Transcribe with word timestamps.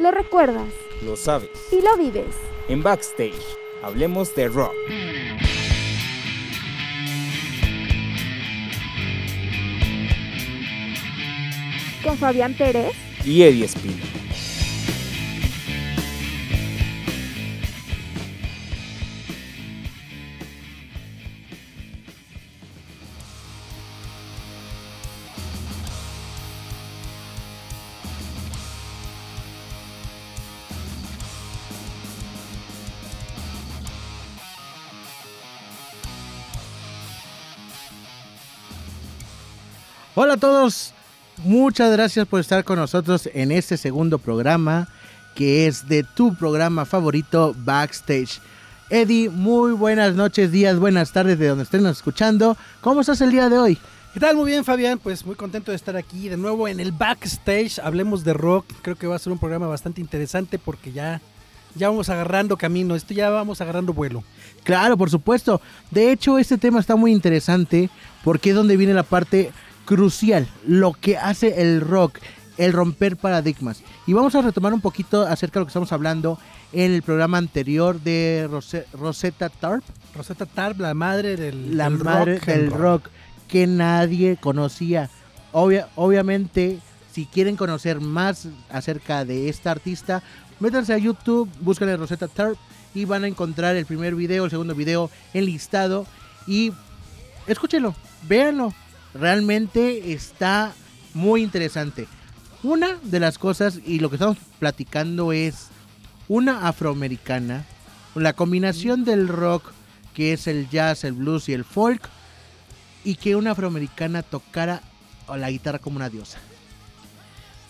Lo 0.00 0.10
recuerdas. 0.10 0.72
Lo 1.04 1.14
sabes. 1.14 1.50
Y 1.70 1.82
lo 1.82 1.94
vives. 1.98 2.34
En 2.68 2.82
Backstage, 2.82 3.34
hablemos 3.82 4.34
de 4.34 4.48
rock. 4.48 4.72
Con 12.02 12.16
Fabián 12.16 12.54
Pérez. 12.54 12.92
Y 13.26 13.42
Eddie 13.42 13.66
Espino. 13.66 14.19
Hola 40.30 40.36
a 40.36 40.40
todos, 40.40 40.94
muchas 41.42 41.90
gracias 41.90 42.24
por 42.24 42.38
estar 42.38 42.62
con 42.62 42.78
nosotros 42.78 43.28
en 43.34 43.50
este 43.50 43.76
segundo 43.76 44.16
programa 44.20 44.86
que 45.34 45.66
es 45.66 45.88
de 45.88 46.04
tu 46.04 46.36
programa 46.36 46.84
favorito 46.84 47.52
Backstage. 47.58 48.40
Eddie, 48.90 49.28
muy 49.28 49.72
buenas 49.72 50.14
noches, 50.14 50.52
días, 50.52 50.78
buenas 50.78 51.12
tardes 51.12 51.36
de 51.36 51.48
donde 51.48 51.64
estén 51.64 51.84
escuchando. 51.84 52.56
¿Cómo 52.80 53.00
estás 53.00 53.20
el 53.22 53.32
día 53.32 53.48
de 53.48 53.58
hoy? 53.58 53.78
¿Qué 54.14 54.20
tal? 54.20 54.36
Muy 54.36 54.52
bien, 54.52 54.64
Fabián. 54.64 55.00
Pues 55.00 55.26
muy 55.26 55.34
contento 55.34 55.72
de 55.72 55.76
estar 55.76 55.96
aquí 55.96 56.28
de 56.28 56.36
nuevo 56.36 56.68
en 56.68 56.78
el 56.78 56.92
backstage. 56.92 57.80
Hablemos 57.80 58.22
de 58.22 58.32
rock. 58.32 58.66
Creo 58.82 58.94
que 58.94 59.08
va 59.08 59.16
a 59.16 59.18
ser 59.18 59.32
un 59.32 59.38
programa 59.40 59.66
bastante 59.66 60.00
interesante 60.00 60.60
porque 60.60 60.92
ya, 60.92 61.20
ya 61.74 61.88
vamos 61.88 62.08
agarrando 62.08 62.56
camino. 62.56 62.94
Esto 62.94 63.14
ya 63.14 63.30
vamos 63.30 63.60
agarrando 63.60 63.92
vuelo. 63.92 64.22
Claro, 64.62 64.96
por 64.96 65.10
supuesto. 65.10 65.60
De 65.90 66.12
hecho, 66.12 66.38
este 66.38 66.56
tema 66.56 66.78
está 66.78 66.94
muy 66.94 67.10
interesante 67.10 67.90
porque 68.22 68.50
es 68.50 68.54
donde 68.54 68.76
viene 68.76 68.94
la 68.94 69.02
parte 69.02 69.50
crucial, 69.90 70.46
lo 70.68 70.92
que 70.92 71.18
hace 71.18 71.62
el 71.62 71.80
rock, 71.80 72.20
el 72.58 72.72
romper 72.72 73.16
paradigmas. 73.16 73.82
Y 74.06 74.12
vamos 74.12 74.36
a 74.36 74.40
retomar 74.40 74.72
un 74.72 74.80
poquito 74.80 75.22
acerca 75.22 75.54
de 75.54 75.62
lo 75.62 75.66
que 75.66 75.70
estamos 75.70 75.90
hablando 75.90 76.38
en 76.72 76.92
el 76.92 77.02
programa 77.02 77.38
anterior 77.38 78.00
de 78.00 78.48
Rosetta 78.92 79.48
Tarp. 79.48 79.82
Rosetta 80.14 80.46
Tarp, 80.46 80.78
la 80.78 80.94
madre 80.94 81.34
del, 81.34 81.76
la 81.76 81.90
madre 81.90 82.36
rock 82.36 82.46
del 82.46 82.70
rock 82.70 83.08
que 83.48 83.66
nadie 83.66 84.36
conocía. 84.36 85.10
obviamente, 85.50 86.78
si 87.10 87.26
quieren 87.26 87.56
conocer 87.56 88.00
más 88.00 88.46
acerca 88.70 89.24
de 89.24 89.48
esta 89.48 89.72
artista, 89.72 90.22
métanse 90.60 90.94
a 90.94 90.98
YouTube, 90.98 91.50
busquen 91.60 91.98
Rosetta 91.98 92.28
Tarp 92.28 92.56
y 92.94 93.06
van 93.06 93.24
a 93.24 93.26
encontrar 93.26 93.74
el 93.74 93.86
primer 93.86 94.14
video, 94.14 94.44
el 94.44 94.52
segundo 94.52 94.76
video 94.76 95.10
enlistado 95.34 96.06
y 96.46 96.72
escúchenlo, 97.48 97.96
véanlo, 98.28 98.72
realmente 99.14 100.12
está 100.12 100.72
muy 101.14 101.42
interesante. 101.42 102.06
Una 102.62 102.96
de 103.02 103.20
las 103.20 103.38
cosas 103.38 103.80
y 103.86 104.00
lo 104.00 104.10
que 104.10 104.16
estamos 104.16 104.36
platicando 104.58 105.32
es 105.32 105.68
una 106.28 106.68
afroamericana, 106.68 107.64
la 108.14 108.34
combinación 108.34 109.04
del 109.04 109.28
rock 109.28 109.72
que 110.14 110.32
es 110.32 110.46
el 110.46 110.68
jazz, 110.68 111.04
el 111.04 111.14
blues 111.14 111.48
y 111.48 111.52
el 111.52 111.64
folk 111.64 112.08
y 113.04 113.14
que 113.14 113.36
una 113.36 113.52
afroamericana 113.52 114.22
tocara 114.22 114.82
la 115.36 115.50
guitarra 115.50 115.78
como 115.78 115.96
una 115.96 116.08
diosa. 116.08 116.38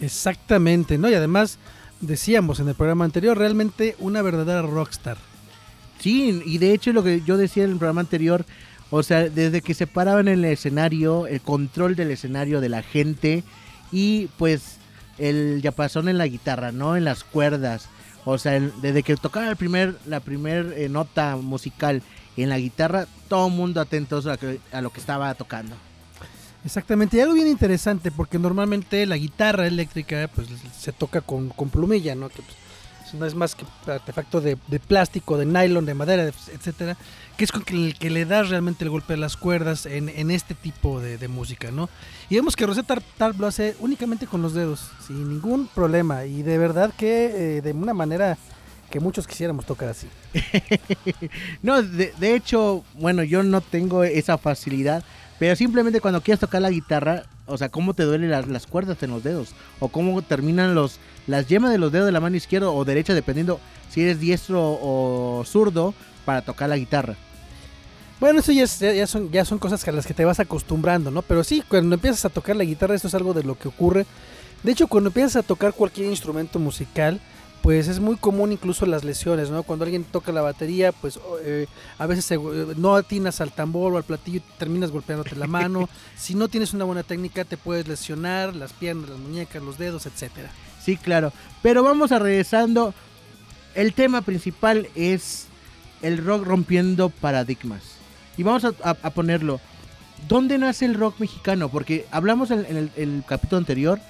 Exactamente, 0.01 0.99
¿no? 0.99 1.09
Y 1.11 1.15
además 1.15 1.59
decíamos 2.01 2.59
en 2.61 2.69
el 2.69 2.75
programa 2.75 3.05
anterior, 3.05 3.37
realmente 3.37 3.97
una 3.99 4.23
verdadera 4.23 4.63
rockstar. 4.63 5.19
Sí, 6.01 6.43
y 6.47 6.59
de 6.59 6.73
hecho 6.73 6.93
lo 6.93 7.03
que 7.03 7.21
yo 7.21 7.37
decía 7.37 7.65
en 7.65 7.73
el 7.73 7.77
programa 7.77 8.01
anterior 8.01 8.47
o 8.91 9.03
sea, 9.03 9.29
desde 9.29 9.63
que 9.63 9.75
se 9.75 9.87
paraban 9.87 10.29
en 10.29 10.41
el 10.41 10.45
escenario, 10.47 11.27
el 11.27 11.41
control 11.41 11.97
del 11.97 12.11
escenario 12.11 12.61
de 12.61 12.69
la 12.69 12.83
gente 12.83 13.45
y 13.93 14.29
pues 14.37 14.77
el 15.19 15.61
yapazón 15.63 16.09
en 16.09 16.19
la 16.19 16.27
guitarra, 16.27 16.73
¿no? 16.73 16.97
En 16.97 17.05
las 17.05 17.25
cuerdas. 17.25 17.89
O 18.25 18.39
sea, 18.39 18.59
desde 18.59 19.03
que 19.03 19.17
tocaba 19.17 19.49
el 19.49 19.57
primer, 19.57 19.97
la 20.07 20.21
primera 20.21 20.69
eh, 20.77 20.89
nota 20.89 21.37
musical 21.37 22.03
en 22.37 22.49
la 22.49 22.59
guitarra, 22.59 23.07
todo 23.29 23.49
el 23.49 23.55
mundo 23.55 23.81
atentos 23.81 24.27
a, 24.27 24.39
a, 24.73 24.81
lo 24.81 24.91
que 24.91 25.01
estaba 25.01 25.33
tocando. 25.35 25.77
Exactamente, 26.65 27.17
y 27.17 27.21
algo 27.21 27.35
bien 27.35 27.49
interesante, 27.49 28.11
porque 28.11 28.39
normalmente 28.39 29.07
la 29.07 29.17
guitarra 29.17 29.67
eléctrica 29.67 30.29
pues 30.35 30.49
se 30.79 30.93
toca 30.93 31.23
con, 31.23 31.51
plumilla, 31.51 32.15
¿no? 32.15 32.29
Pues, 32.29 32.47
no 33.15 33.27
es 33.27 33.35
más 33.35 33.55
que 33.55 33.65
artefacto 33.87 34.41
de, 34.41 34.57
plástico, 34.57 35.37
de 35.37 35.47
nylon, 35.47 35.87
de 35.87 35.95
madera, 35.95 36.25
etcétera, 36.25 36.97
que 37.37 37.45
es 37.45 37.53
con 37.53 37.65
el 37.69 37.97
que 37.99 38.11
le 38.11 38.25
da 38.25 38.43
realmente 38.43 38.85
el 38.85 38.91
golpe 38.91 39.15
a 39.15 39.17
las 39.17 39.37
cuerdas 39.37 39.87
en, 39.87 40.31
este 40.31 40.55
tipo 40.55 41.01
de, 41.01 41.29
música, 41.29 41.71
¿no? 41.71 41.89
Y 42.29 42.37
vemos 42.37 42.57
que 42.57 42.67
Rosetta 42.67 42.99
Tarp 43.17 43.39
lo 43.41 43.47
hace 43.47 43.77
únicamente 43.81 44.27
con 44.27 44.43
los 44.43 44.55
dedos, 44.55 44.91
sin 45.07 45.29
ningún 45.29 45.69
problema, 45.69 46.25
y 46.25 46.43
de 46.43 46.59
verdad 46.59 46.93
que 46.97 47.57
eh, 47.57 47.61
de 47.63 47.73
una 47.73 47.95
manera 47.95 48.37
que 48.91 49.01
muchos 49.01 49.27
quisiéramos 49.27 49.65
tocar 49.65 49.89
así. 49.89 50.09
no, 51.63 51.83
de, 51.83 52.35
hecho, 52.35 52.85
bueno, 52.95 53.23
yo 53.23 53.43
no 53.43 53.61
tengo 53.61 54.05
esa 54.05 54.37
facilidad, 54.37 55.05
pero 55.39 55.57
simplemente 55.57 56.01
cuando 56.01 56.21
quieras 56.21 56.41
tocar 56.41 56.61
la 56.61 56.71
guitarra, 56.71 57.25
o 57.51 57.59
sea, 57.59 57.69
cómo 57.69 57.95
te 57.95 58.05
duelen 58.05 58.31
las, 58.31 58.49
las, 58.49 58.67
cuerdas 58.67 59.03
en 59.03 59.11
los 59.11 59.23
dedos, 59.23 59.51
o 59.79 59.89
cómo 59.89 60.23
terminan 60.23 60.75
los 60.75 60.99
las 61.27 61.47
yemas 61.47 61.71
de 61.71 61.79
los 61.79 61.93
dedos 61.93 62.07
de 62.07 62.13
la 62.13 62.21
mano 62.21 62.37
izquierda 62.37 62.71
o 62.71 62.85
derecha, 62.85 63.15
dependiendo 63.15 63.61
si 63.91 64.03
eres 64.03 64.21
diestro 64.21 64.61
o 64.81 65.45
zurdo, 65.45 65.95
para 66.25 66.43
tocar 66.43 66.69
la 66.69 66.77
guitarra. 66.77 67.17
Bueno, 68.21 68.41
eso 68.41 68.53
ya, 68.53 68.67
son, 69.07 69.31
ya 69.31 69.45
son 69.45 69.59
cosas 69.59 69.87
a 69.89 69.93
las 69.93 70.07
que 70.07 70.13
te 70.13 70.27
vas 70.27 70.41
acostumbrando, 70.41 71.11
¿no? 71.11 71.23
Pero 71.23 71.43
sí, 71.43 71.63
cuando 71.67 71.95
empiezas 71.95 72.27
a 72.27 72.29
tocar 72.29 72.55
la 72.55 72.65
guitarra, 72.65 72.95
esto 72.95 73.09
es 73.09 73.15
algo 73.15 73.33
de 73.33 73.43
lo 73.43 73.59
que 73.59 73.69
ocurre. 73.69 74.05
De 74.63 74.73
hecho, 74.73 74.89
cuando 74.89 75.09
empiezas 75.09 75.37
a 75.37 75.43
tocar 75.43 75.73
cualquier 75.73 76.09
instrumento 76.09 76.59
musical, 76.59 77.19
pues 77.63 77.89
es 77.89 78.01
muy 78.01 78.17
común 78.17 78.53
incluso 78.53 78.87
las 78.87 79.05
lesiones, 79.05 79.51
¿no? 79.51 79.63
Cuando 79.63 79.85
alguien 79.85 80.05
toca 80.05 80.33
la 80.33 80.41
batería, 80.41 80.93
pues 80.93 81.21
eh, 81.43 81.67
a 81.99 82.07
veces 82.07 82.39
no 82.77 82.97
atinas 82.97 83.41
al 83.41 83.53
tambor 83.53 83.93
o 83.93 83.97
al 83.99 84.05
platillo 84.05 84.39
y 84.39 84.59
terminas 84.59 84.91
golpeándote 84.91 85.37
la 85.37 85.47
mano. 85.47 85.89
si 86.17 86.35
no 86.35 86.49
tienes 86.49 86.73
una 86.73 86.85
buena 86.85 87.03
técnica, 87.03 87.45
te 87.45 87.59
puedes 87.59 87.87
lesionar 87.87 88.57
las 88.57 88.73
piernas, 88.73 89.11
las 89.11 89.19
muñecas, 89.19 89.63
los 89.63 89.77
dedos, 89.77 90.07
etcétera. 90.07 90.51
Sí, 90.83 90.97
claro. 90.97 91.33
Pero 91.63 91.83
vamos 91.83 92.13
a 92.13 92.19
regresando. 92.19 92.95
El 93.75 93.93
tema 93.93 94.23
principal 94.23 94.89
es 94.95 95.47
el 96.03 96.25
rock 96.25 96.45
rompiendo 96.45 97.11
paradigmas. 97.11 97.83
Y 98.37 98.43
vamos 98.43 98.65
a, 98.65 98.95
ponerlo. 99.11 99.61
¿Dónde 100.29 100.57
nace 100.57 100.87
el 100.87 100.95
rock 100.95 101.21
mexicano? 101.21 101.69
Porque 101.69 102.07
hablamos 102.11 102.51
en, 102.51 102.91
el, 102.97 103.25
capítulo 103.27 103.59
anterior, 103.59 104.01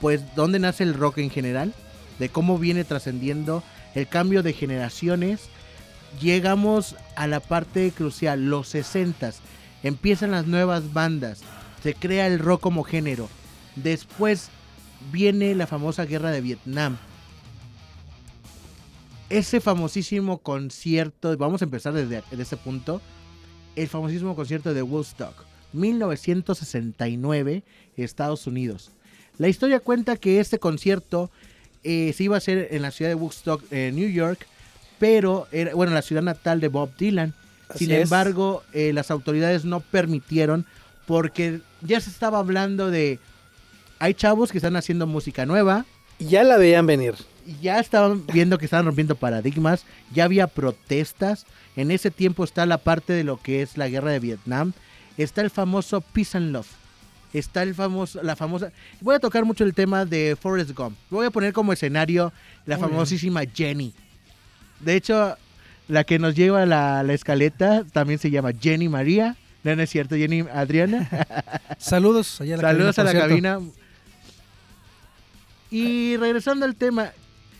pues, 0.00 0.22
¿dónde 0.34 0.58
nace 0.58 0.84
el 0.84 0.94
rock 0.94 1.18
en 1.18 1.30
general? 1.30 1.74
De 2.18 2.28
cómo 2.28 2.58
viene 2.58 2.84
trascendiendo 2.84 3.62
el 3.94 4.08
cambio 4.08 4.42
de 4.42 4.52
generaciones. 4.52 5.48
Llegamos 6.20 6.96
a 7.16 7.26
la 7.26 7.40
parte 7.40 7.90
crucial, 7.90 8.48
los 8.48 8.68
60 8.68 9.32
Empiezan 9.82 10.30
las 10.30 10.46
nuevas 10.46 10.92
bandas. 10.94 11.42
Se 11.82 11.94
crea 11.94 12.26
el 12.26 12.38
rock 12.38 12.62
como 12.62 12.84
género. 12.84 13.28
Después 13.76 14.48
viene 15.12 15.54
la 15.54 15.66
famosa 15.66 16.06
guerra 16.06 16.30
de 16.30 16.40
Vietnam. 16.40 16.96
Ese 19.28 19.60
famosísimo 19.60 20.38
concierto, 20.38 21.36
vamos 21.36 21.60
a 21.60 21.66
empezar 21.66 21.92
desde, 21.92 22.22
desde 22.30 22.42
ese 22.42 22.56
punto 22.56 23.02
el 23.76 23.88
famosísimo 23.88 24.36
concierto 24.36 24.72
de 24.72 24.82
Woodstock, 24.82 25.44
1969, 25.72 27.64
Estados 27.96 28.46
Unidos. 28.46 28.90
La 29.38 29.48
historia 29.48 29.80
cuenta 29.80 30.16
que 30.16 30.40
este 30.40 30.58
concierto 30.58 31.30
eh, 31.84 32.12
se 32.16 32.24
iba 32.24 32.36
a 32.36 32.38
hacer 32.38 32.68
en 32.70 32.82
la 32.82 32.90
ciudad 32.90 33.10
de 33.10 33.14
Woodstock, 33.14 33.62
en 33.70 33.94
New 33.94 34.08
York, 34.08 34.46
pero 34.98 35.46
era, 35.52 35.74
bueno, 35.74 35.92
la 35.92 36.02
ciudad 36.02 36.22
natal 36.22 36.60
de 36.60 36.68
Bob 36.68 36.90
Dylan. 36.96 37.34
Sin 37.76 37.90
embargo, 37.90 38.62
eh, 38.72 38.92
las 38.92 39.10
autoridades 39.10 39.64
no 39.64 39.80
permitieron 39.80 40.66
porque 41.06 41.60
ya 41.82 42.00
se 42.00 42.10
estaba 42.10 42.38
hablando 42.38 42.90
de 42.90 43.18
hay 43.98 44.14
chavos 44.14 44.52
que 44.52 44.58
están 44.58 44.76
haciendo 44.76 45.06
música 45.06 45.46
nueva. 45.46 45.86
Ya 46.18 46.44
la 46.44 46.56
veían 46.56 46.86
venir. 46.86 47.14
Ya 47.60 47.78
estaban 47.78 48.24
viendo 48.26 48.58
que 48.58 48.64
estaban 48.64 48.86
rompiendo 48.86 49.16
paradigmas, 49.16 49.84
ya 50.14 50.24
había 50.24 50.46
protestas, 50.46 51.44
en 51.76 51.90
ese 51.90 52.10
tiempo 52.10 52.44
está 52.44 52.64
la 52.64 52.78
parte 52.78 53.12
de 53.12 53.24
lo 53.24 53.36
que 53.36 53.60
es 53.60 53.76
la 53.76 53.88
guerra 53.88 54.12
de 54.12 54.20
Vietnam. 54.20 54.72
Está 55.18 55.42
el 55.42 55.50
famoso 55.50 56.00
Peace 56.00 56.36
and 56.38 56.52
Love. 56.52 56.68
Está 57.34 57.62
el 57.64 57.74
famoso, 57.74 58.22
la 58.22 58.36
famosa. 58.36 58.70
Voy 59.02 59.16
a 59.16 59.18
tocar 59.18 59.44
mucho 59.44 59.64
el 59.64 59.74
tema 59.74 60.06
de 60.06 60.36
Forrest 60.40 60.70
Gump. 60.70 60.96
Voy 61.10 61.26
a 61.26 61.30
poner 61.30 61.52
como 61.52 61.72
escenario 61.74 62.32
la 62.64 62.76
famosísima 62.78 63.42
Jenny. 63.52 63.92
De 64.80 64.94
hecho, 64.96 65.36
la 65.88 66.04
que 66.04 66.18
nos 66.18 66.34
lleva 66.34 66.62
a 66.62 66.66
la, 66.66 67.02
la 67.02 67.12
escaleta 67.12 67.84
también 67.92 68.18
se 68.18 68.30
llama 68.30 68.52
Jenny 68.58 68.88
María. 68.88 69.36
No, 69.64 69.72
es 69.72 69.90
cierto, 69.90 70.14
Jenny 70.16 70.40
Adriana. 70.52 71.08
Saludos 71.78 72.40
Saludos 72.60 72.98
a 72.98 73.04
la 73.04 73.12
cabina. 73.28 73.60
Y 75.70 76.16
regresando 76.18 76.64
al 76.66 76.76
tema, 76.76 77.10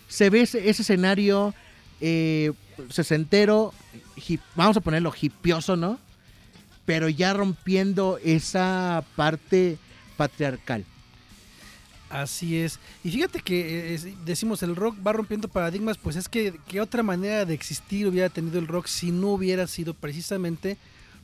se 0.08 0.30
ve 0.30 0.42
ese, 0.42 0.68
ese 0.68 0.82
escenario 0.82 1.54
eh, 2.00 2.52
sesentero, 2.90 3.72
hip- 4.16 4.40
vamos 4.54 4.76
a 4.76 4.80
ponerlo 4.80 5.12
hipioso, 5.20 5.76
¿no? 5.76 5.98
Pero 6.86 7.08
ya 7.08 7.32
rompiendo 7.32 8.18
esa 8.22 9.04
parte 9.16 9.78
patriarcal. 10.16 10.84
Así 12.10 12.58
es. 12.58 12.78
Y 13.02 13.10
fíjate 13.10 13.40
que 13.40 13.94
eh, 13.94 14.14
decimos 14.24 14.62
el 14.62 14.76
rock 14.76 14.96
va 15.04 15.12
rompiendo 15.12 15.48
paradigmas, 15.48 15.98
pues 15.98 16.14
es 16.14 16.28
que 16.28 16.54
qué 16.68 16.80
otra 16.80 17.02
manera 17.02 17.44
de 17.44 17.54
existir 17.54 18.06
hubiera 18.06 18.28
tenido 18.28 18.58
el 18.58 18.68
rock 18.68 18.86
si 18.86 19.10
no 19.10 19.30
hubiera 19.30 19.66
sido 19.66 19.94
precisamente 19.94 20.76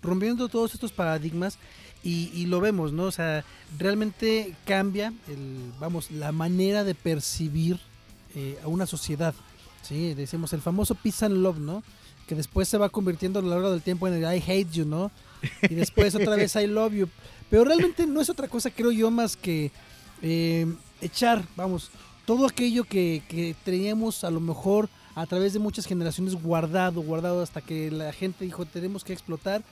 rompiendo 0.03 0.49
todos 0.49 0.75
estos 0.75 0.91
paradigmas 0.91 1.59
y, 2.03 2.31
y 2.35 2.47
lo 2.47 2.61
vemos, 2.61 2.93
¿no? 2.93 3.05
O 3.05 3.13
sea, 3.13 3.45
realmente 3.79 4.57
cambia 4.67 5.13
el, 5.29 5.73
vamos, 5.79 6.11
la 6.11 6.33
manera 6.33 6.83
de 6.83 6.95
percibir 6.95 7.79
eh, 8.35 8.59
a 8.65 8.69
una 8.69 8.87
sociedad. 8.87 9.35
Sí, 9.83 10.15
decimos 10.15 10.53
el 10.53 10.61
famoso 10.61 10.95
peace 10.95 11.25
and 11.25 11.37
love, 11.37 11.59
¿no? 11.59 11.83
Que 12.27 12.35
después 12.35 12.69
se 12.69 12.79
va 12.79 12.89
convirtiendo 12.89 13.39
a 13.39 13.43
lo 13.43 13.51
largo 13.51 13.71
del 13.71 13.83
tiempo 13.83 14.09
en 14.09 14.15
el 14.15 14.23
I 14.23 14.43
hate 14.45 14.71
you, 14.73 14.85
¿no? 14.85 15.11
Y 15.63 15.75
después 15.75 16.15
otra 16.15 16.37
vez 16.37 16.55
I 16.57 16.67
love 16.67 16.93
you. 16.93 17.09
Pero 17.49 17.65
realmente 17.65 18.07
no 18.07 18.21
es 18.21 18.31
otra 18.31 18.49
cosa, 18.49 18.71
creo 18.71 18.93
yo, 18.93 19.11
más 19.11 19.37
que 19.37 19.71
eh, 20.23 20.67
echar, 21.01 21.45
vamos, 21.57 21.91
todo 22.25 22.47
aquello 22.47 22.85
que, 22.85 23.23
que 23.29 23.57
teníamos 23.65 24.23
a 24.25 24.31
lo 24.31 24.41
mejor 24.41 24.89
a 25.15 25.27
través 25.27 25.53
de 25.53 25.59
muchas 25.59 25.87
generaciones 25.87 26.41
guardado, 26.41 27.03
guardado 27.03 27.43
hasta 27.43 27.61
que 27.61 27.91
la 27.91 28.13
gente 28.13 28.45
dijo 28.45 28.65
tenemos 28.65 29.05
que 29.05 29.13
explotar. 29.13 29.63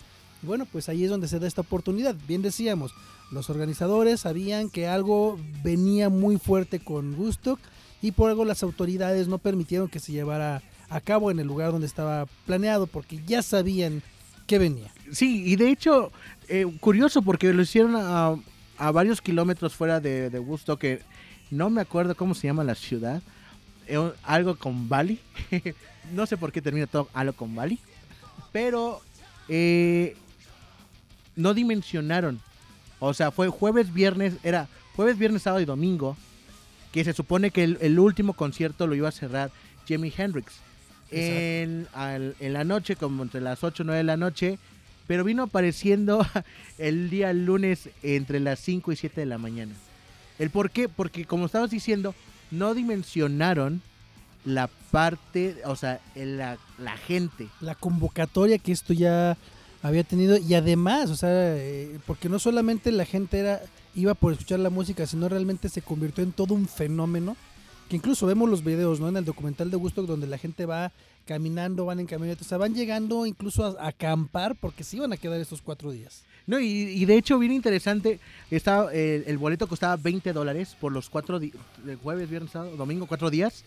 Bueno, 0.42 0.66
pues 0.66 0.88
ahí 0.88 1.04
es 1.04 1.10
donde 1.10 1.28
se 1.28 1.38
da 1.38 1.46
esta 1.46 1.62
oportunidad. 1.62 2.14
Bien 2.26 2.42
decíamos, 2.42 2.92
los 3.30 3.50
organizadores 3.50 4.20
sabían 4.20 4.70
que 4.70 4.86
algo 4.86 5.38
venía 5.62 6.08
muy 6.08 6.38
fuerte 6.38 6.80
con 6.80 7.14
Woodstock 7.18 7.58
y 8.02 8.12
por 8.12 8.30
algo 8.30 8.44
las 8.44 8.62
autoridades 8.62 9.28
no 9.28 9.38
permitieron 9.38 9.88
que 9.88 10.00
se 10.00 10.12
llevara 10.12 10.62
a 10.88 11.00
cabo 11.00 11.30
en 11.30 11.38
el 11.38 11.46
lugar 11.46 11.72
donde 11.72 11.86
estaba 11.86 12.26
planeado 12.46 12.86
porque 12.86 13.20
ya 13.26 13.42
sabían 13.42 14.02
que 14.46 14.58
venía. 14.58 14.92
Sí, 15.12 15.44
y 15.46 15.56
de 15.56 15.70
hecho, 15.70 16.12
eh, 16.48 16.66
curioso 16.80 17.22
porque 17.22 17.52
lo 17.52 17.62
hicieron 17.62 17.96
a, 17.96 18.34
a 18.78 18.90
varios 18.90 19.20
kilómetros 19.20 19.74
fuera 19.74 20.00
de, 20.00 20.30
de 20.30 20.38
Woodstock, 20.38 20.78
que 20.80 21.02
no 21.50 21.70
me 21.70 21.80
acuerdo 21.80 22.14
cómo 22.14 22.34
se 22.34 22.46
llama 22.46 22.64
la 22.64 22.74
ciudad, 22.74 23.22
eh, 23.86 24.12
algo 24.22 24.56
con 24.56 24.88
Bali, 24.88 25.18
no 26.12 26.26
sé 26.26 26.36
por 26.36 26.52
qué 26.52 26.60
termina 26.62 26.86
todo 26.86 27.08
algo 27.14 27.32
con 27.32 27.54
Bali, 27.54 27.78
pero 28.52 29.00
eh, 29.48 30.16
no 31.36 31.54
dimensionaron, 31.54 32.40
o 33.00 33.14
sea, 33.14 33.30
fue 33.30 33.48
jueves, 33.48 33.92
viernes, 33.92 34.34
era 34.42 34.68
jueves, 34.96 35.16
viernes, 35.18 35.42
sábado 35.42 35.62
y 35.62 35.66
domingo, 35.66 36.16
que 36.92 37.04
se 37.04 37.12
supone 37.12 37.50
que 37.50 37.64
el, 37.64 37.78
el 37.80 37.98
último 37.98 38.32
concierto 38.32 38.86
lo 38.86 38.94
iba 38.94 39.08
a 39.08 39.12
cerrar 39.12 39.50
Jimi 39.86 40.12
Hendrix. 40.16 40.52
En, 41.10 41.86
al- 41.94 42.34
en 42.40 42.52
la 42.52 42.64
noche, 42.64 42.94
como 42.96 43.22
entre 43.22 43.40
las 43.40 43.64
8 43.64 43.82
y 43.82 43.86
9 43.86 43.96
de 43.98 44.04
la 44.04 44.16
noche, 44.18 44.58
pero 45.08 45.24
vino 45.24 45.42
apareciendo 45.44 46.24
el 46.78 47.10
día 47.10 47.32
lunes 47.32 47.88
entre 48.04 48.38
las 48.38 48.60
5 48.60 48.92
y 48.92 48.96
7 48.96 49.22
de 49.22 49.26
la 49.26 49.38
mañana. 49.38 49.72
¿El 50.38 50.50
por 50.50 50.70
qué? 50.70 50.88
Porque 50.88 51.24
como 51.24 51.46
estabas 51.46 51.70
diciendo, 51.70 52.14
no 52.52 52.74
dimensionaron 52.74 53.82
la 54.44 54.68
parte, 54.92 55.56
o 55.64 55.74
sea, 55.74 56.00
la, 56.14 56.58
la 56.78 56.96
gente. 56.96 57.48
la 57.60 57.74
convocatoria 57.74 58.58
que 58.58 58.70
esto 58.70 58.92
ya 58.92 59.36
había 59.82 60.04
tenido 60.04 60.36
y 60.36 60.54
además, 60.54 61.10
o 61.10 61.16
sea, 61.16 61.30
eh, 61.32 61.98
porque 62.06 62.28
no 62.28 62.38
solamente 62.38 62.92
la 62.92 63.04
gente 63.04 63.38
era 63.38 63.60
iba 63.94 64.14
por 64.14 64.32
escuchar 64.32 64.60
la 64.60 64.70
música, 64.70 65.06
sino 65.06 65.28
realmente 65.28 65.68
se 65.68 65.82
convirtió 65.82 66.22
en 66.22 66.32
todo 66.32 66.54
un 66.54 66.68
fenómeno, 66.68 67.36
que 67.88 67.96
incluso 67.96 68.26
vemos 68.26 68.48
los 68.48 68.64
videos, 68.64 69.00
¿no? 69.00 69.08
En 69.08 69.16
el 69.16 69.24
documental 69.24 69.70
de 69.70 69.76
Woodstock 69.76 70.06
donde 70.06 70.26
la 70.26 70.38
gente 70.38 70.66
va 70.66 70.92
caminando, 71.26 71.84
van 71.84 72.00
en 72.00 72.06
camioneta, 72.06 72.42
o 72.42 72.48
sea, 72.48 72.58
van 72.58 72.74
llegando 72.74 73.26
incluso 73.26 73.64
a, 73.64 73.82
a 73.84 73.88
acampar 73.88 74.56
porque 74.56 74.84
se 74.84 74.96
iban 74.96 75.12
a 75.12 75.16
quedar 75.16 75.40
estos 75.40 75.62
cuatro 75.62 75.90
días. 75.90 76.24
No, 76.46 76.58
y, 76.58 76.66
y 76.66 77.04
de 77.04 77.16
hecho, 77.16 77.38
bien 77.38 77.52
interesante, 77.52 78.20
estaba, 78.50 78.92
el, 78.94 79.24
el 79.26 79.36
boleto 79.36 79.66
costaba 79.68 79.96
20 79.96 80.32
dólares 80.32 80.74
por 80.80 80.92
los 80.92 81.10
cuatro 81.10 81.38
días, 81.38 81.56
jueves, 82.02 82.30
viernes, 82.30 82.52
sábado, 82.52 82.76
domingo, 82.76 83.06
cuatro 83.06 83.28
días. 83.30 83.64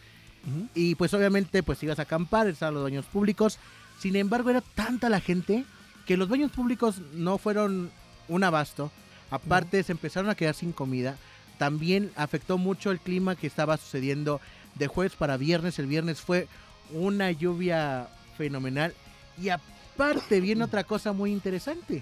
Y 0.73 0.95
pues 0.95 1.13
obviamente 1.13 1.61
pues 1.61 1.83
ibas 1.83 1.99
a 1.99 2.01
acampar, 2.01 2.47
estaban 2.47 2.73
los 2.73 2.83
baños 2.83 3.05
públicos. 3.05 3.59
Sin 3.99 4.15
embargo, 4.15 4.49
era 4.49 4.61
tanta 4.61 5.07
la 5.09 5.19
gente 5.19 5.65
que 6.07 6.17
los 6.17 6.29
baños 6.29 6.51
públicos 6.51 6.95
no 7.13 7.37
fueron 7.37 7.91
un 8.27 8.43
abasto. 8.43 8.91
Aparte, 9.29 9.83
se 9.83 9.91
empezaron 9.91 10.31
a 10.31 10.35
quedar 10.35 10.55
sin 10.55 10.71
comida. 10.71 11.17
También 11.61 12.11
afectó 12.15 12.57
mucho 12.57 12.89
el 12.89 12.99
clima 12.99 13.35
que 13.35 13.45
estaba 13.45 13.77
sucediendo 13.77 14.41
de 14.73 14.87
jueves 14.87 15.15
para 15.15 15.37
viernes. 15.37 15.77
El 15.77 15.85
viernes 15.85 16.19
fue 16.19 16.47
una 16.91 17.29
lluvia 17.29 18.07
fenomenal. 18.35 18.95
Y 19.39 19.49
aparte, 19.49 20.41
viene 20.41 20.63
otra 20.63 20.83
cosa 20.85 21.13
muy 21.13 21.31
interesante. 21.31 22.01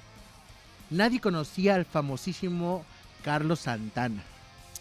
Nadie 0.89 1.19
conocía 1.19 1.75
al 1.75 1.83
famosísimo 1.83 2.85
Carlos 3.21 3.59
Santana. 3.59 4.23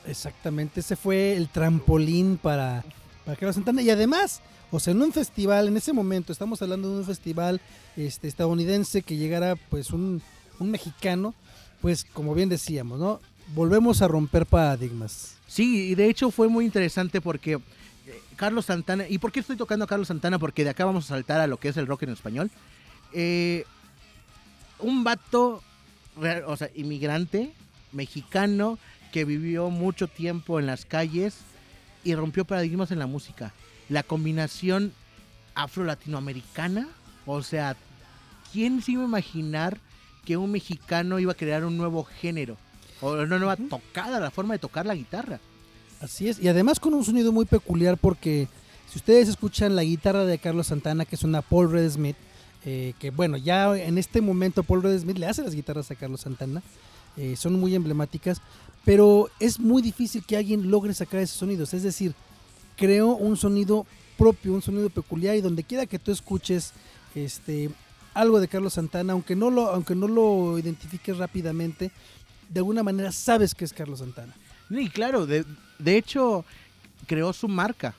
Exactamente, 0.07 0.79
ese 0.79 0.95
fue 0.95 1.37
el 1.37 1.49
trampolín 1.49 2.39
para, 2.41 2.85
para 3.25 3.37
Carlos 3.37 3.57
Santana. 3.57 3.83
Y 3.83 3.91
además, 3.91 4.43
o 4.71 4.79
sea, 4.79 4.93
en 4.93 5.03
un 5.03 5.13
festival, 5.13 5.67
en 5.67 5.77
ese 5.77 5.93
momento, 5.93 6.31
estamos 6.33 6.63
hablando 6.63 6.89
de 6.89 7.01
un 7.01 7.05
festival 7.05 7.61
este, 7.97 8.29
estadounidense 8.29 9.03
que 9.03 9.17
llegara 9.17 9.57
pues 9.57 9.91
un, 9.91 10.23
un 10.61 10.71
mexicano, 10.71 11.35
pues 11.83 12.05
como 12.05 12.33
bien 12.33 12.49
decíamos, 12.49 13.01
¿no? 13.01 13.21
Volvemos 13.55 14.03
a 14.03 14.09
romper 14.09 14.47
paradigmas. 14.47 15.37
Sí, 15.47 15.91
y 15.91 15.95
de 15.95 16.09
hecho 16.11 16.31
fue 16.31 16.49
muy 16.49 16.65
interesante 16.65 17.21
porque 17.21 17.55
eh, 17.55 17.61
Carlos 18.37 18.67
Santana, 18.67 19.09
¿y 19.09 19.19
por 19.19 19.33
qué 19.33 19.41
estoy 19.41 19.57
tocando 19.57 19.85
a 19.85 19.89
Carlos 19.89 20.09
Santana? 20.09 20.39
Porque 20.39 20.65
de 20.65 20.71
acá 20.71 20.85
vamos 20.85 21.07
a 21.07 21.09
saltar 21.09 21.41
a 21.41 21.47
lo 21.47 21.59
que 21.59 21.69
es 21.69 21.77
el 21.77 21.87
rock 21.87 22.03
en 22.03 22.11
español. 22.11 22.51
Eh, 23.13 23.65
un 24.79 25.03
vato, 25.03 25.63
o 26.47 26.57
sea, 26.57 26.71
inmigrante, 26.75 27.53
mexicano, 27.93 28.79
que 29.13 29.25
vivió 29.25 29.71
mucho 29.71 30.09
tiempo 30.09 30.61
en 30.61 30.67
las 30.67 30.85
calles 30.85 31.39
y 32.05 32.15
rompió 32.15 32.45
paradigmas 32.45 32.91
en 32.91 32.99
la 32.99 33.07
música. 33.07 33.53
La 33.89 34.03
combinación 34.03 34.93
afro-latinoamericana, 35.55 36.89
o 37.27 37.43
sea, 37.43 37.77
¿quién 38.53 38.83
se 38.83 38.93
iba 38.93 39.03
a 39.03 39.07
imaginar 39.07 39.79
que 40.25 40.37
un 40.37 40.53
mexicano 40.53 41.19
iba 41.19 41.33
a 41.33 41.37
crear 41.37 41.65
un 41.65 41.77
nuevo 41.77 42.05
género? 42.05 42.57
O 43.01 43.13
una 43.13 43.39
nueva 43.39 43.57
tocada, 43.57 44.21
la 44.21 44.31
forma 44.31 44.55
de 44.55 44.59
tocar 44.59 44.87
la 44.87 44.95
guitarra. 44.95 45.41
Así 46.01 46.29
es, 46.29 46.39
y 46.39 46.49
además 46.49 46.79
con 46.79 46.95
un 46.95 47.05
sonido 47.05 47.33
muy 47.33 47.45
peculiar 47.45 47.97
porque 47.97 48.49
si 48.91 48.99
ustedes 48.99 49.29
escuchan 49.29 49.75
la 49.75 49.83
guitarra 49.83 50.25
de 50.25 50.39
Carlos 50.39 50.69
Santana, 50.69 51.05
que 51.05 51.17
es 51.17 51.23
una 51.25 51.43
Paul 51.43 51.73
Red 51.73 51.91
Smith, 51.91 52.17
eh, 52.65 52.95
que 52.99 53.11
bueno, 53.11 53.37
ya 53.37 53.77
en 53.77 53.99
este 53.99 54.21
momento 54.21 54.63
Paul 54.63 54.83
Red 54.83 55.01
Smith 55.01 55.19
le 55.19 55.27
hace 55.27 55.43
las 55.43 55.55
guitarras 55.55 55.91
a 55.91 55.97
Carlos 55.97 56.21
Santana, 56.21 56.63
eh, 57.17 57.35
son 57.37 57.59
muy 57.59 57.75
emblemáticas, 57.75 58.41
pero 58.85 59.29
es 59.41 59.59
muy 59.59 59.83
difícil 59.83 60.25
que 60.25 60.37
alguien 60.37 60.71
logre 60.71 60.95
sacar 60.95 61.21
esos 61.21 61.37
sonidos, 61.37 61.75
es 61.75 61.83
decir, 61.83 62.15
creó 62.77 63.09
un 63.09 63.37
sonido 63.37 63.87
propio, 64.17 64.55
un 64.55 64.63
sonido 64.63 64.89
peculiar 64.89 65.37
y 65.37 65.41
donde 65.41 65.65
quiera 65.65 65.87
que 65.87 65.99
tú 65.99 66.13
escuches 66.13 66.73
este 67.15 67.71
algo 68.15 68.41
de 68.41 68.49
Carlos 68.49 68.75
Santana, 68.75 69.13
aunque 69.13 69.37
no 69.37 69.51
lo, 69.51 69.69
aunque 69.69 69.95
no 69.95 70.09
lo 70.09 70.59
identifiques 70.59 71.19
rápidamente, 71.19 71.93
de 72.49 72.61
alguna 72.61 72.83
manera 72.83 73.13
sabes 73.13 73.55
que 73.55 73.65
es 73.65 73.73
Carlos 73.73 73.99
Santana. 74.01 74.35
Y 74.71 74.89
claro, 74.89 75.27
de, 75.27 75.45
de 75.79 75.97
hecho, 75.97 76.45
creó 77.07 77.33
su 77.33 77.49
marca. 77.49 77.95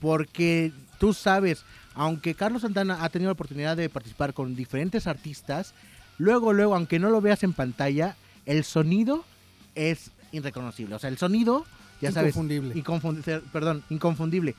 Porque 0.00 0.72
tú 0.98 1.12
sabes, 1.12 1.64
aunque 1.94 2.34
Carlos 2.34 2.62
Santana 2.62 3.02
ha 3.04 3.08
tenido 3.08 3.28
la 3.28 3.32
oportunidad 3.32 3.76
de 3.76 3.88
participar 3.88 4.32
con 4.32 4.54
diferentes 4.54 5.06
artistas, 5.06 5.74
luego, 6.18 6.52
luego, 6.52 6.74
aunque 6.74 6.98
no 6.98 7.10
lo 7.10 7.20
veas 7.20 7.42
en 7.42 7.52
pantalla, 7.52 8.16
el 8.46 8.64
sonido 8.64 9.24
es 9.74 10.10
irreconocible. 10.32 10.94
O 10.94 10.98
sea, 10.98 11.10
el 11.10 11.18
sonido, 11.18 11.64
ya 12.00 12.12
sabes, 12.12 12.34
Inconfundible. 12.36 12.74
inconfundi- 12.74 13.42
perdón, 13.52 13.82
inconfundible. 13.90 14.54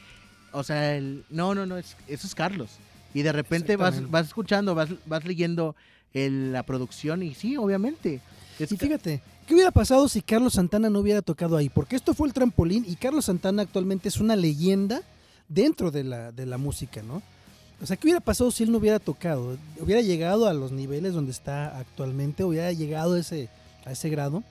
O 0.51 0.63
sea, 0.63 0.95
el, 0.95 1.23
no, 1.29 1.55
no, 1.55 1.65
no, 1.65 1.77
es, 1.77 1.95
eso 2.07 2.27
es 2.27 2.35
Carlos. 2.35 2.71
Y 3.13 3.21
de 3.21 3.31
repente 3.31 3.75
vas, 3.77 4.09
vas 4.11 4.27
escuchando, 4.27 4.75
vas, 4.75 4.89
vas 5.05 5.23
leyendo 5.23 5.75
el- 6.13 6.51
la 6.51 6.63
producción 6.63 7.23
y 7.23 7.33
sí, 7.33 7.55
obviamente. 7.55 8.21
Y 8.59 8.77
fíjate, 8.77 9.21
¿qué 9.47 9.53
hubiera 9.53 9.71
pasado 9.71 10.07
si 10.09 10.21
Carlos 10.21 10.53
Santana 10.53 10.89
no 10.89 10.99
hubiera 10.99 11.21
tocado 11.21 11.55
ahí? 11.55 11.69
Porque 11.69 11.95
esto 11.95 12.13
fue 12.13 12.27
el 12.27 12.33
trampolín 12.33 12.85
y 12.87 12.95
Carlos 12.95 13.25
Santana 13.25 13.61
actualmente 13.61 14.09
es 14.09 14.17
una 14.17 14.35
leyenda 14.35 15.01
dentro 15.47 15.91
de 15.91 16.03
la, 16.03 16.31
de 16.31 16.45
la 16.45 16.57
música, 16.57 17.01
¿no? 17.01 17.21
O 17.81 17.85
sea, 17.85 17.95
¿qué 17.95 18.07
hubiera 18.07 18.19
pasado 18.19 18.51
si 18.51 18.63
él 18.63 18.71
no 18.71 18.79
hubiera 18.79 18.99
tocado? 18.99 19.57
¿Hubiera 19.79 20.01
llegado 20.01 20.47
a 20.47 20.53
los 20.53 20.71
niveles 20.71 21.13
donde 21.13 21.31
está 21.31 21.77
actualmente? 21.79 22.43
¿Hubiera 22.43 22.73
llegado 22.73 23.13
a 23.13 23.19
ese, 23.19 23.49
a 23.85 23.91
ese 23.93 24.09
grado? 24.09 24.43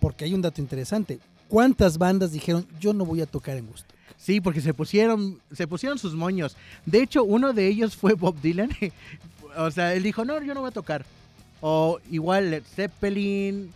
Porque 0.00 0.24
hay 0.24 0.34
un 0.34 0.42
dato 0.42 0.60
interesante. 0.60 1.18
¿Cuántas 1.48 1.98
bandas 1.98 2.30
dijeron, 2.30 2.66
yo 2.78 2.92
no 2.92 3.04
voy 3.04 3.20
a 3.20 3.26
tocar 3.26 3.56
en 3.56 3.66
gusto? 3.66 3.92
Sí, 4.16 4.40
porque 4.40 4.60
se 4.60 4.72
pusieron, 4.72 5.40
se 5.52 5.66
pusieron 5.66 5.98
sus 5.98 6.14
moños. 6.14 6.56
De 6.84 7.02
hecho, 7.02 7.24
uno 7.24 7.52
de 7.52 7.66
ellos 7.66 7.96
fue 7.96 8.14
Bob 8.14 8.40
Dylan. 8.40 8.70
o 9.56 9.70
sea, 9.70 9.92
él 9.94 10.04
dijo, 10.04 10.24
no, 10.24 10.40
yo 10.42 10.54
no 10.54 10.60
voy 10.60 10.68
a 10.68 10.72
tocar. 10.72 11.04
O 11.68 11.98
igual 12.12 12.52
Led 12.52 12.62
Zeppelin 12.62 13.72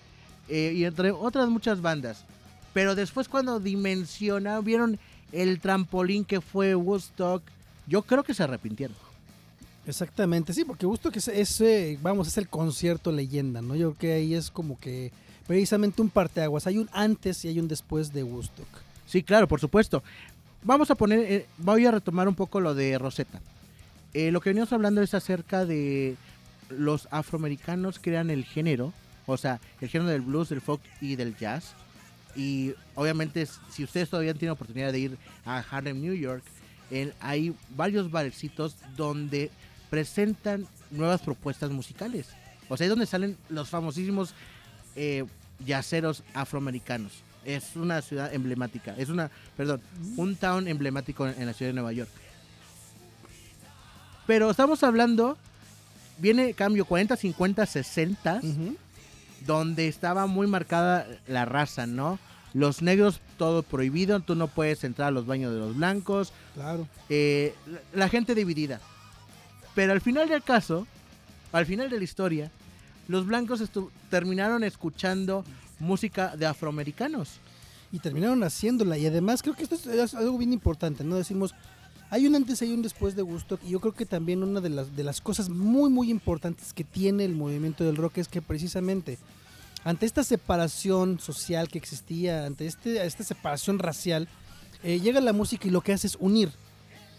eh, 0.49 0.75
y 0.76 0.85
entre 0.85 1.11
otras 1.11 1.49
muchas 1.49 1.80
bandas. 1.80 2.25
Pero 2.73 2.94
después 2.94 3.28
cuando 3.28 3.59
dimensionaron, 3.59 4.64
vieron 4.64 4.99
el 5.32 5.59
trampolín 5.59 6.25
que 6.25 6.40
fue 6.40 6.76
Woodstock, 6.76 7.42
yo 7.88 8.02
creo 8.02 8.23
que 8.23 8.32
se 8.32 8.44
arrepintieron. 8.44 8.97
Exactamente, 9.88 10.54
sí, 10.54 10.64
porque 10.64 10.87
Woodstock 10.87 11.16
es, 11.16 11.62
vamos, 12.00 12.28
es 12.28 12.38
el 12.38 12.49
concierto 12.49 13.11
leyenda, 13.11 13.61
¿no? 13.61 13.75
Yo 13.75 13.94
creo 13.94 13.99
que 13.99 14.12
ahí 14.12 14.35
es 14.35 14.52
como 14.52 14.78
que 14.78 15.11
precisamente 15.49 16.00
un 16.00 16.11
parteaguas. 16.11 16.68
Hay 16.68 16.78
un 16.78 16.88
antes 16.92 17.44
y 17.44 17.49
hay 17.49 17.59
un 17.59 17.66
después 17.66 18.12
de 18.12 18.23
Woodstock. 18.23 18.68
Sí, 19.04 19.25
claro, 19.25 19.49
por 19.49 19.59
supuesto. 19.59 20.04
Vamos 20.62 20.92
a 20.92 20.94
poner, 20.94 21.18
eh, 21.20 21.47
voy 21.59 21.87
a 21.87 21.90
retomar 21.90 22.28
un 22.28 22.37
poco 22.37 22.61
lo 22.61 22.73
de 22.73 22.97
Rosetta. 22.99 23.40
Eh, 24.14 24.30
lo 24.30 24.40
que 24.40 24.50
venimos 24.50 24.73
hablando 24.73 25.02
es 25.02 25.12
acerca 25.12 25.66
de 25.66 26.14
los 26.70 27.08
afroamericanos 27.10 27.98
crean 27.98 28.30
el 28.30 28.44
género, 28.44 28.92
o 29.26 29.36
sea, 29.36 29.60
el 29.80 29.88
género 29.88 30.10
del 30.10 30.22
blues, 30.22 30.48
del 30.48 30.60
folk 30.60 30.80
y 31.00 31.16
del 31.16 31.36
jazz. 31.36 31.74
Y 32.36 32.74
obviamente, 32.94 33.46
si 33.70 33.84
ustedes 33.84 34.08
todavía 34.08 34.34
tienen 34.34 34.52
oportunidad 34.52 34.92
de 34.92 34.98
ir 35.00 35.18
a 35.44 35.58
Harlem, 35.58 36.00
New 36.00 36.14
York, 36.14 36.42
hay 37.20 37.54
varios 37.76 38.10
barecitos 38.10 38.76
donde 38.96 39.50
presentan 39.90 40.66
nuevas 40.90 41.20
propuestas 41.20 41.70
musicales. 41.70 42.28
O 42.68 42.76
sea, 42.76 42.86
es 42.86 42.90
donde 42.90 43.06
salen 43.06 43.36
los 43.48 43.68
famosísimos 43.68 44.34
eh, 44.96 45.24
yaceros 45.64 46.22
afroamericanos. 46.34 47.22
Es 47.44 47.74
una 47.74 48.02
ciudad 48.02 48.32
emblemática. 48.32 48.94
Es 48.96 49.08
una, 49.08 49.30
perdón, 49.56 49.80
un 50.16 50.36
town 50.36 50.68
emblemático 50.68 51.26
en 51.26 51.46
la 51.46 51.52
ciudad 51.52 51.70
de 51.70 51.74
Nueva 51.74 51.92
York. 51.92 52.10
Pero 54.26 54.50
estamos 54.50 54.84
hablando, 54.84 55.36
viene 56.20 56.54
cambio 56.54 56.84
40, 56.84 57.16
50, 57.16 57.66
60, 57.66 58.40
donde 59.46 59.88
estaba 59.88 60.26
muy 60.26 60.46
marcada 60.46 61.06
la 61.26 61.44
raza, 61.44 61.86
¿no? 61.86 62.18
Los 62.52 62.82
negros 62.82 63.20
todo 63.38 63.62
prohibido, 63.62 64.18
tú 64.20 64.34
no 64.34 64.48
puedes 64.48 64.82
entrar 64.84 65.08
a 65.08 65.10
los 65.12 65.26
baños 65.26 65.52
de 65.52 65.60
los 65.60 65.76
blancos, 65.76 66.32
Claro. 66.54 66.86
eh, 67.08 67.54
la, 67.66 67.80
la 67.94 68.08
gente 68.08 68.34
dividida. 68.34 68.80
Pero 69.74 69.92
al 69.92 70.00
final 70.00 70.28
del 70.28 70.42
caso, 70.42 70.86
al 71.52 71.64
final 71.64 71.88
de 71.90 71.98
la 71.98 72.04
historia, 72.04 72.50
los 73.08 73.24
blancos 73.24 73.62
terminaron 74.10 74.64
escuchando 74.64 75.44
música 75.78 76.36
de 76.36 76.46
afroamericanos. 76.46 77.38
y 77.92 77.98
terminaron 77.98 78.42
haciéndola. 78.44 78.98
Y 78.98 79.06
además 79.06 79.42
creo 79.42 79.54
que 79.56 79.64
esto 79.64 79.74
es, 79.74 79.84
es 79.86 80.14
algo 80.14 80.38
bien 80.38 80.52
importante, 80.52 81.02
¿no? 81.02 81.16
Decimos, 81.16 81.54
hay 82.11 82.26
un 82.26 82.35
antes 82.35 82.61
y 82.62 82.73
un 82.73 82.83
después 82.83 83.14
de 83.14 83.23
Woodstock 83.23 83.61
y 83.64 83.71
yo 83.71 83.81
creo 83.81 83.95
que 83.95 84.05
también 84.05 84.43
una 84.43 84.61
de 84.61 84.69
las, 84.69 84.97
de 84.97 85.05
las 85.05 85.21
cosas 85.21 85.49
muy, 85.49 85.90
muy 85.90 86.11
importantes 86.11 86.73
que 86.73 86.85
tiene 86.85 87.25
el 87.25 87.35
movimiento 87.35 87.85
del 87.85 87.97
rock 87.97 88.19
es 88.19 88.29
que 88.29 88.43
precisamente 88.43 89.19
ante 89.85 90.07
esta 90.07 90.25
separación 90.25 91.21
social 91.21 91.69
que 91.69 91.79
existía, 91.79 92.45
ante 92.45 92.67
este, 92.67 93.05
esta 93.07 93.25
separación 93.25 93.79
racial, 93.79 94.29
eh, 94.83 95.00
llega 95.00 95.21
la 95.21 95.33
música 95.33 95.69
y 95.69 95.71
lo 95.71 95.81
que 95.81 95.93
hace 95.93 96.09
es 96.09 96.17
unir. 96.21 96.50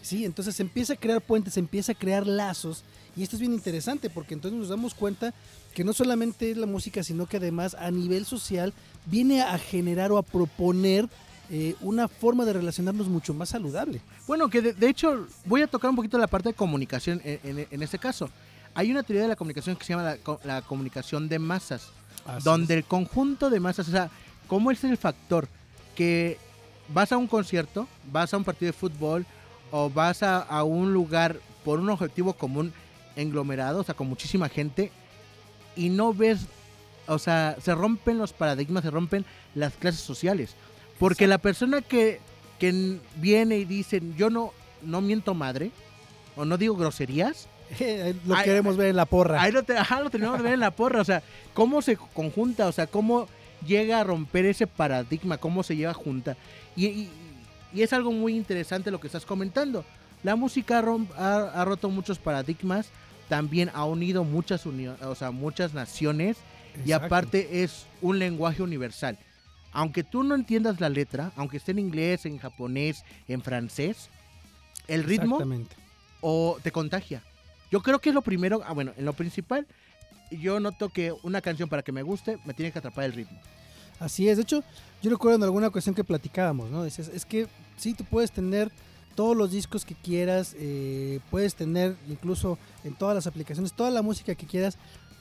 ¿sí? 0.02 0.24
Entonces 0.24 0.60
empieza 0.60 0.92
a 0.92 0.96
crear 0.96 1.20
puentes, 1.20 1.56
empieza 1.56 1.92
a 1.92 1.94
crear 1.94 2.26
lazos 2.26 2.84
y 3.16 3.22
esto 3.22 3.36
es 3.36 3.40
bien 3.40 3.52
interesante 3.52 4.10
porque 4.10 4.34
entonces 4.34 4.58
nos 4.58 4.68
damos 4.68 4.94
cuenta 4.94 5.34
que 5.74 5.84
no 5.84 5.92
solamente 5.92 6.50
es 6.50 6.56
la 6.56 6.66
música, 6.66 7.02
sino 7.02 7.26
que 7.26 7.38
además 7.38 7.74
a 7.78 7.90
nivel 7.90 8.26
social 8.26 8.72
viene 9.06 9.42
a 9.42 9.58
generar 9.58 10.12
o 10.12 10.18
a 10.18 10.22
proponer 10.22 11.08
eh, 11.54 11.76
una 11.82 12.08
forma 12.08 12.44
de 12.46 12.54
relacionarnos 12.54 13.06
mucho 13.08 13.34
más 13.34 13.50
saludable. 13.50 14.00
Bueno, 14.26 14.48
que 14.48 14.60
de, 14.62 14.72
de 14.72 14.88
hecho 14.88 15.26
voy 15.44 15.60
a 15.62 15.66
tocar 15.66 15.90
un 15.90 15.96
poquito 15.96 16.16
la 16.18 16.26
parte 16.26 16.48
de 16.48 16.54
comunicación 16.54 17.20
en, 17.24 17.38
en- 17.58 17.66
en 17.70 17.82
este 17.82 17.98
caso. 17.98 18.28
Hay 18.74 18.90
una 18.90 19.02
teoría 19.02 19.22
de 19.22 19.28
la 19.28 19.36
comunicación 19.36 19.76
que 19.76 19.84
se 19.84 19.92
llama 19.92 20.02
la, 20.02 20.18
la 20.44 20.62
comunicación 20.62 21.28
de 21.28 21.38
masas, 21.38 21.90
donde 22.42 22.74
el 22.74 22.84
conjunto 22.84 23.50
de 23.50 23.60
masas, 23.60 23.86
o 23.88 23.90
sea, 23.90 24.10
¿cómo 24.48 24.70
es 24.70 24.82
el 24.84 24.96
factor 24.96 25.46
que 25.94 26.38
vas 26.88 27.12
a 27.12 27.18
un 27.18 27.26
concierto, 27.26 27.86
vas 28.10 28.32
a 28.32 28.38
un 28.38 28.44
partido 28.44 28.72
de 28.72 28.78
fútbol 28.78 29.26
o 29.70 29.90
vas 29.90 30.22
a, 30.22 30.38
a 30.38 30.62
un 30.64 30.92
lugar 30.94 31.36
por 31.64 31.80
un 31.80 31.90
objetivo 31.90 32.32
común 32.32 32.72
englomerado, 33.14 33.80
o 33.80 33.84
sea, 33.84 33.94
con 33.94 34.08
muchísima 34.08 34.48
gente 34.48 34.90
y 35.76 35.90
no 35.90 36.14
ves, 36.14 36.46
o 37.06 37.18
sea, 37.18 37.56
se 37.62 37.74
rompen 37.74 38.16
los 38.16 38.32
paradigmas, 38.32 38.84
se 38.84 38.90
rompen 38.90 39.26
las 39.54 39.74
clases 39.74 40.00
sociales. 40.00 40.54
Porque 41.02 41.26
la 41.26 41.38
persona 41.38 41.82
que, 41.82 42.20
que 42.58 42.98
viene 43.16 43.58
y 43.58 43.64
dice, 43.64 44.00
yo 44.16 44.30
no, 44.30 44.52
no 44.82 45.00
miento 45.00 45.34
madre, 45.34 45.70
o 46.36 46.44
no 46.44 46.56
digo 46.56 46.76
groserías, 46.76 47.48
lo 48.26 48.36
Ay, 48.36 48.44
queremos 48.44 48.76
ver 48.76 48.88
en 48.88 48.96
la 48.96 49.06
porra. 49.06 49.42
Ahí 49.42 49.52
lo, 49.52 49.62
te- 49.62 49.76
ajá, 49.76 50.00
lo 50.00 50.10
tenemos 50.10 50.36
que 50.36 50.42
ver 50.42 50.52
en 50.54 50.60
la 50.60 50.70
porra, 50.70 51.00
o 51.00 51.04
sea, 51.04 51.22
cómo 51.54 51.82
se 51.82 51.96
conjunta, 51.96 52.66
o 52.68 52.72
sea, 52.72 52.86
cómo 52.86 53.26
llega 53.66 54.00
a 54.00 54.04
romper 54.04 54.46
ese 54.46 54.66
paradigma, 54.66 55.38
cómo 55.38 55.62
se 55.62 55.76
lleva 55.76 55.94
junta. 55.94 56.36
Y, 56.76 56.86
y- 56.86 57.10
y 57.74 57.82
es 57.82 57.92
algo 57.92 58.12
muy 58.12 58.36
interesante 58.36 58.90
lo 58.90 59.00
que 59.00 59.06
estás 59.06 59.24
comentando. 59.24 59.84
La 60.22 60.36
música 60.36 60.78
ha, 60.78 60.82
rom- 60.82 61.08
ha- 61.16 61.50
ha 61.60 61.64
roto 61.64 61.88
muchos 61.88 62.18
paradigmas, 62.18 62.90
también 63.28 63.70
ha 63.74 63.84
unido 63.86 64.24
muchas, 64.24 64.66
unio- 64.66 64.96
o 65.02 65.14
sea, 65.14 65.30
muchas 65.30 65.72
naciones 65.74 66.36
y 66.84 66.92
aparte 66.92 67.62
es 67.64 67.86
un 68.02 68.18
lenguaje 68.18 68.62
universal. 68.62 69.18
Aunque 69.72 70.04
tú 70.04 70.22
no 70.22 70.34
entiendas 70.34 70.80
la 70.80 70.88
letra, 70.88 71.32
aunque 71.36 71.56
esté 71.56 71.72
en 71.72 71.78
inglés, 71.78 72.26
en 72.26 72.38
japonés, 72.38 73.04
en 73.28 73.42
francés, 73.42 74.10
el 74.86 75.04
ritmo 75.04 75.38
o 76.20 76.58
te 76.62 76.70
contagia. 76.70 77.22
Yo 77.70 77.82
creo 77.82 77.98
que 77.98 78.10
es 78.10 78.14
lo 78.14 78.22
primero, 78.22 78.62
ah, 78.66 78.72
bueno, 78.72 78.92
en 78.96 79.04
lo 79.04 79.14
principal, 79.14 79.66
yo 80.30 80.60
noto 80.60 80.90
que 80.90 81.14
una 81.22 81.40
canción 81.40 81.68
para 81.68 81.82
que 81.82 81.92
me 81.92 82.02
guste 82.02 82.38
me 82.44 82.54
tiene 82.54 82.70
que 82.70 82.78
atrapar 82.78 83.04
el 83.04 83.12
ritmo. 83.12 83.38
Así 83.98 84.28
es, 84.28 84.36
de 84.36 84.42
hecho, 84.42 84.64
yo 85.02 85.10
recuerdo 85.10 85.36
en 85.36 85.42
alguna 85.44 85.68
ocasión 85.68 85.94
que 85.94 86.04
platicábamos, 86.04 86.70
¿no? 86.70 86.82
Decías, 86.82 87.08
es 87.08 87.24
que 87.24 87.46
sí, 87.76 87.94
tú 87.94 88.04
puedes 88.04 88.32
tener 88.32 88.70
todos 89.14 89.36
los 89.36 89.50
discos 89.50 89.84
que 89.84 89.94
quieras, 89.94 90.56
eh, 90.58 91.20
puedes 91.30 91.54
tener 91.54 91.96
incluso 92.08 92.58
en 92.84 92.94
todas 92.94 93.14
las 93.14 93.26
aplicaciones, 93.26 93.72
toda 93.72 93.90
la 93.90 94.02
música 94.02 94.34
que 94.34 94.46
quieras, 94.46 94.78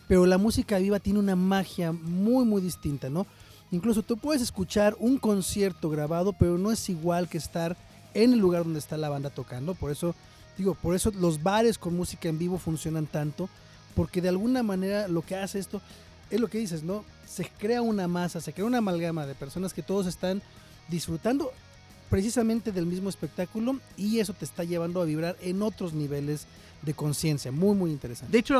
pero 0.08 0.26
la 0.26 0.38
música 0.38 0.78
viva 0.78 1.00
tiene 1.00 1.20
una 1.20 1.36
magia 1.36 1.92
muy, 1.92 2.46
muy 2.46 2.62
distinta, 2.62 3.10
¿no? 3.10 3.28
Incluso 3.72 4.04
tú 4.04 4.18
puedes 4.18 4.42
escuchar 4.42 4.96
un 5.00 5.18
concierto 5.18 5.90
grabado, 5.90 6.34
pero 6.34 6.58
no 6.58 6.72
es 6.72 6.90
igual 6.90 7.30
que 7.30 7.38
estar 7.38 7.78
en 8.14 8.34
el 8.34 8.40
lugar 8.40 8.64
donde 8.64 8.80
está 8.80 8.98
la 8.98 9.10
banda 9.10 9.30
tocando, 9.30 9.74
por 9.74 9.92
eso, 9.92 10.14
digo, 10.58 10.76
por 10.76 10.96
eso 10.96 11.12
los 11.12 11.42
bares 11.42 11.78
con 11.78 11.96
música 11.96 12.28
en 12.28 12.38
vivo 12.38 12.58
funcionan 12.58 13.06
tanto, 13.06 13.50
porque 13.96 14.22
de 14.22 14.30
alguna 14.30 14.64
manera 14.64 15.08
lo 15.08 15.22
que 15.22 15.38
hace 15.38 15.60
esto 15.60 15.82
es 16.30 16.40
lo 16.40 16.50
que 16.50 16.58
dices, 16.58 16.84
¿no? 16.84 17.06
Se 17.26 17.46
crea 17.46 17.82
una 17.82 18.08
masa, 18.08 18.42
se 18.42 18.54
crea 18.54 18.66
una 18.66 18.80
amalgama 18.80 19.26
de 19.26 19.36
personas 19.36 19.74
que 19.74 19.82
todos 19.82 20.06
están 20.08 20.42
disfrutando 20.90 21.52
precisamente 22.10 22.74
del 22.74 22.86
mismo 22.86 23.10
espectáculo 23.10 23.80
y 23.96 24.20
eso 24.20 24.34
te 24.34 24.44
está 24.44 24.66
llevando 24.66 25.02
a 25.02 25.06
vibrar 25.06 25.38
en 25.42 25.62
otros 25.62 25.94
niveles 25.94 26.46
de 26.82 26.94
conciencia. 26.94 27.52
Muy, 27.52 27.76
muy 27.76 27.92
interesante. 27.92 28.32
De 28.32 28.40
hecho, 28.40 28.54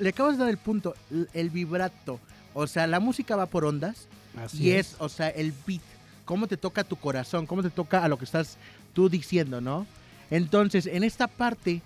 le 0.00 0.08
acabas 0.08 0.36
de 0.36 0.44
dar 0.44 0.50
el 0.50 0.58
punto, 0.58 0.94
el 1.32 1.50
vibrato. 1.50 2.20
O 2.54 2.66
sea, 2.66 2.86
la 2.86 3.00
música 3.00 3.36
va 3.36 3.46
por 3.46 3.64
ondas 3.64 4.08
Así 4.42 4.64
y 4.64 4.70
es, 4.72 4.96
o 4.98 5.08
sea, 5.08 5.28
el 5.28 5.52
beat. 5.66 5.82
Cómo 6.24 6.46
te 6.46 6.56
toca 6.56 6.84
tu 6.84 6.96
corazón, 6.96 7.46
cómo 7.46 7.62
te 7.62 7.70
toca 7.70 8.04
a 8.04 8.08
lo 8.08 8.18
que 8.18 8.24
estás 8.24 8.56
tú 8.92 9.08
diciendo, 9.08 9.60
¿no? 9.60 9.86
Entonces, 10.30 10.86
en 10.86 11.02
esta 11.02 11.26
parte 11.26 11.82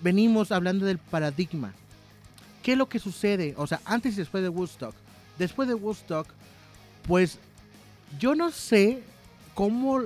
venimos 0.00 0.50
hablando 0.50 0.86
del 0.86 0.98
paradigma. 0.98 1.74
¿Qué 2.62 2.72
es 2.72 2.78
lo 2.78 2.88
que 2.88 2.98
sucede? 2.98 3.54
O 3.56 3.66
sea, 3.66 3.80
antes 3.84 4.14
y 4.14 4.18
después 4.18 4.42
de 4.42 4.48
Woodstock. 4.48 4.94
Después 5.38 5.68
de 5.68 5.74
Woodstock, 5.74 6.26
pues 7.06 7.38
yo 8.18 8.34
no 8.34 8.50
sé 8.50 9.02
cómo, 9.54 10.02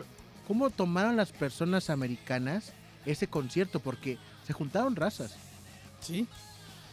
cómo 0.48 0.70
tomaron 0.70 1.16
las 1.16 1.32
personas 1.32 1.90
americanas 1.90 2.72
ese 3.04 3.28
concierto, 3.28 3.78
porque 3.78 4.18
se 4.46 4.52
juntaron 4.52 4.96
razas. 4.96 5.36
Sí. 6.00 6.26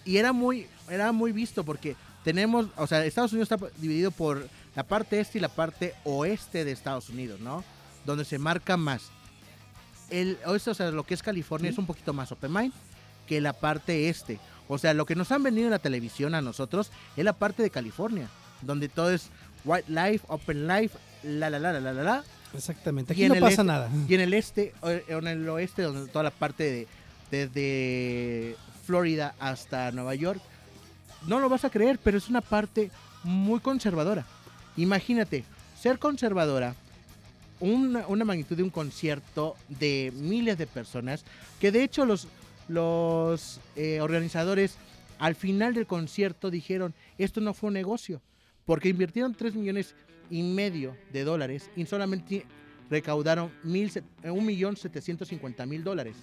Y 0.05 0.17
era 0.17 0.31
muy, 0.31 0.67
era 0.89 1.11
muy 1.11 1.31
visto 1.31 1.63
porque 1.63 1.95
tenemos, 2.23 2.67
o 2.77 2.87
sea, 2.87 3.05
Estados 3.05 3.31
Unidos 3.33 3.51
está 3.51 3.65
dividido 3.77 4.11
por 4.11 4.47
la 4.75 4.83
parte 4.83 5.19
este 5.19 5.37
y 5.37 5.41
la 5.41 5.49
parte 5.49 5.93
oeste 6.03 6.63
de 6.65 6.71
Estados 6.71 7.09
Unidos, 7.09 7.39
¿no? 7.39 7.63
Donde 8.05 8.25
se 8.25 8.39
marca 8.39 8.77
más. 8.77 9.03
El 10.09 10.37
oeste, 10.45 10.71
o 10.71 10.73
sea, 10.73 10.91
lo 10.91 11.03
que 11.05 11.13
es 11.13 11.23
California 11.23 11.69
Sí. 11.69 11.73
es 11.73 11.79
un 11.79 11.85
poquito 11.85 12.13
más 12.13 12.31
open 12.31 12.51
mind 12.53 12.73
que 13.27 13.41
la 13.41 13.53
parte 13.53 14.09
este. 14.09 14.39
O 14.67 14.77
sea, 14.77 14.93
lo 14.93 15.05
que 15.05 15.15
nos 15.15 15.31
han 15.31 15.43
venido 15.43 15.65
en 15.67 15.71
la 15.71 15.79
televisión 15.79 16.35
a 16.35 16.41
nosotros 16.41 16.91
es 17.17 17.23
la 17.25 17.33
parte 17.33 17.63
de 17.63 17.69
California, 17.69 18.27
donde 18.61 18.89
todo 18.89 19.11
es 19.11 19.29
white 19.65 19.89
life, 19.91 20.25
open 20.27 20.67
life, 20.67 20.97
la 21.23 21.49
la 21.49 21.59
la 21.59 21.73
la 21.73 21.93
la 21.93 22.03
la. 22.03 22.23
Exactamente. 22.53 23.13
Aquí 23.13 23.27
no 23.27 23.35
pasa 23.35 23.47
este- 23.49 23.63
nada. 23.63 23.89
Y 24.07 24.13
en 24.13 24.21
el 24.21 24.33
este, 24.33 24.73
o 24.81 24.89
en 24.89 25.27
el 25.27 25.47
oeste, 25.49 25.81
donde 25.81 26.07
toda 26.11 26.23
la 26.23 26.31
parte 26.31 26.63
de 26.63 26.87
desde 27.31 28.55
Florida 28.85 29.33
hasta 29.39 29.91
Nueva 29.91 30.13
York, 30.15 30.41
no 31.27 31.39
lo 31.39 31.49
vas 31.49 31.65
a 31.65 31.69
creer, 31.69 31.99
pero 32.03 32.17
es 32.17 32.29
una 32.29 32.41
parte 32.41 32.91
muy 33.23 33.59
conservadora. 33.59 34.25
Imagínate, 34.77 35.43
ser 35.79 35.99
conservadora, 35.99 36.75
una, 37.59 38.07
una 38.07 38.25
magnitud 38.25 38.57
de 38.57 38.63
un 38.63 38.69
concierto 38.69 39.55
de 39.69 40.11
miles 40.15 40.57
de 40.57 40.67
personas, 40.67 41.23
que 41.59 41.71
de 41.71 41.83
hecho 41.83 42.05
los, 42.05 42.27
los 42.67 43.59
eh, 43.75 44.01
organizadores 44.01 44.75
al 45.19 45.35
final 45.35 45.73
del 45.73 45.87
concierto 45.87 46.49
dijeron, 46.51 46.93
esto 47.17 47.39
no 47.39 47.53
fue 47.53 47.67
un 47.67 47.75
negocio, 47.75 48.21
porque 48.65 48.89
invirtieron 48.89 49.33
3 49.35 49.55
millones 49.55 49.95
y 50.29 50.41
medio 50.43 50.97
de 51.13 51.23
dólares 51.23 51.69
y 51.75 51.85
solamente 51.85 52.45
recaudaron 52.89 53.51
mil 53.63 53.89
se- 53.91 53.99
eh, 54.23 54.29
1.750.000 54.31 55.83
dólares. 55.83 56.15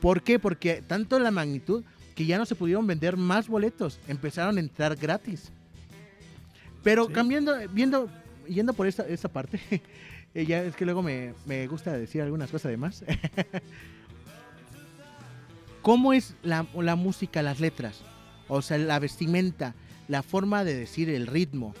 ¿Por 0.00 0.22
qué? 0.22 0.38
Porque 0.38 0.82
tanto 0.86 1.18
la 1.18 1.30
magnitud 1.30 1.84
que 2.14 2.26
ya 2.26 2.38
no 2.38 2.46
se 2.46 2.54
pudieron 2.54 2.86
vender 2.86 3.16
más 3.16 3.48
boletos, 3.48 3.98
empezaron 4.08 4.56
a 4.56 4.60
entrar 4.60 4.94
gratis. 4.96 5.50
Pero 6.82 7.06
Sí. 7.06 7.12
cambiando, 7.12 7.54
viendo, 7.70 8.08
yendo 8.48 8.72
por 8.74 8.86
esta, 8.86 9.06
esta 9.08 9.28
parte, 9.28 9.60
eh, 10.34 10.46
ya 10.46 10.62
es 10.62 10.76
que 10.76 10.84
luego 10.84 11.02
me, 11.02 11.34
me 11.46 11.66
gusta 11.66 11.92
decir 11.92 12.22
algunas 12.22 12.50
cosas 12.50 12.70
de 12.70 12.76
más. 12.76 13.04
¿Cómo 15.82 16.12
es 16.12 16.34
la, 16.42 16.66
la 16.74 16.96
música, 16.96 17.42
las 17.42 17.60
letras? 17.60 18.00
O 18.48 18.62
sea, 18.62 18.78
la 18.78 18.98
vestimenta, 18.98 19.74
la 20.08 20.22
forma 20.22 20.64
de 20.64 20.74
decir 20.74 21.10
el 21.10 21.26
ritmo. 21.26 21.74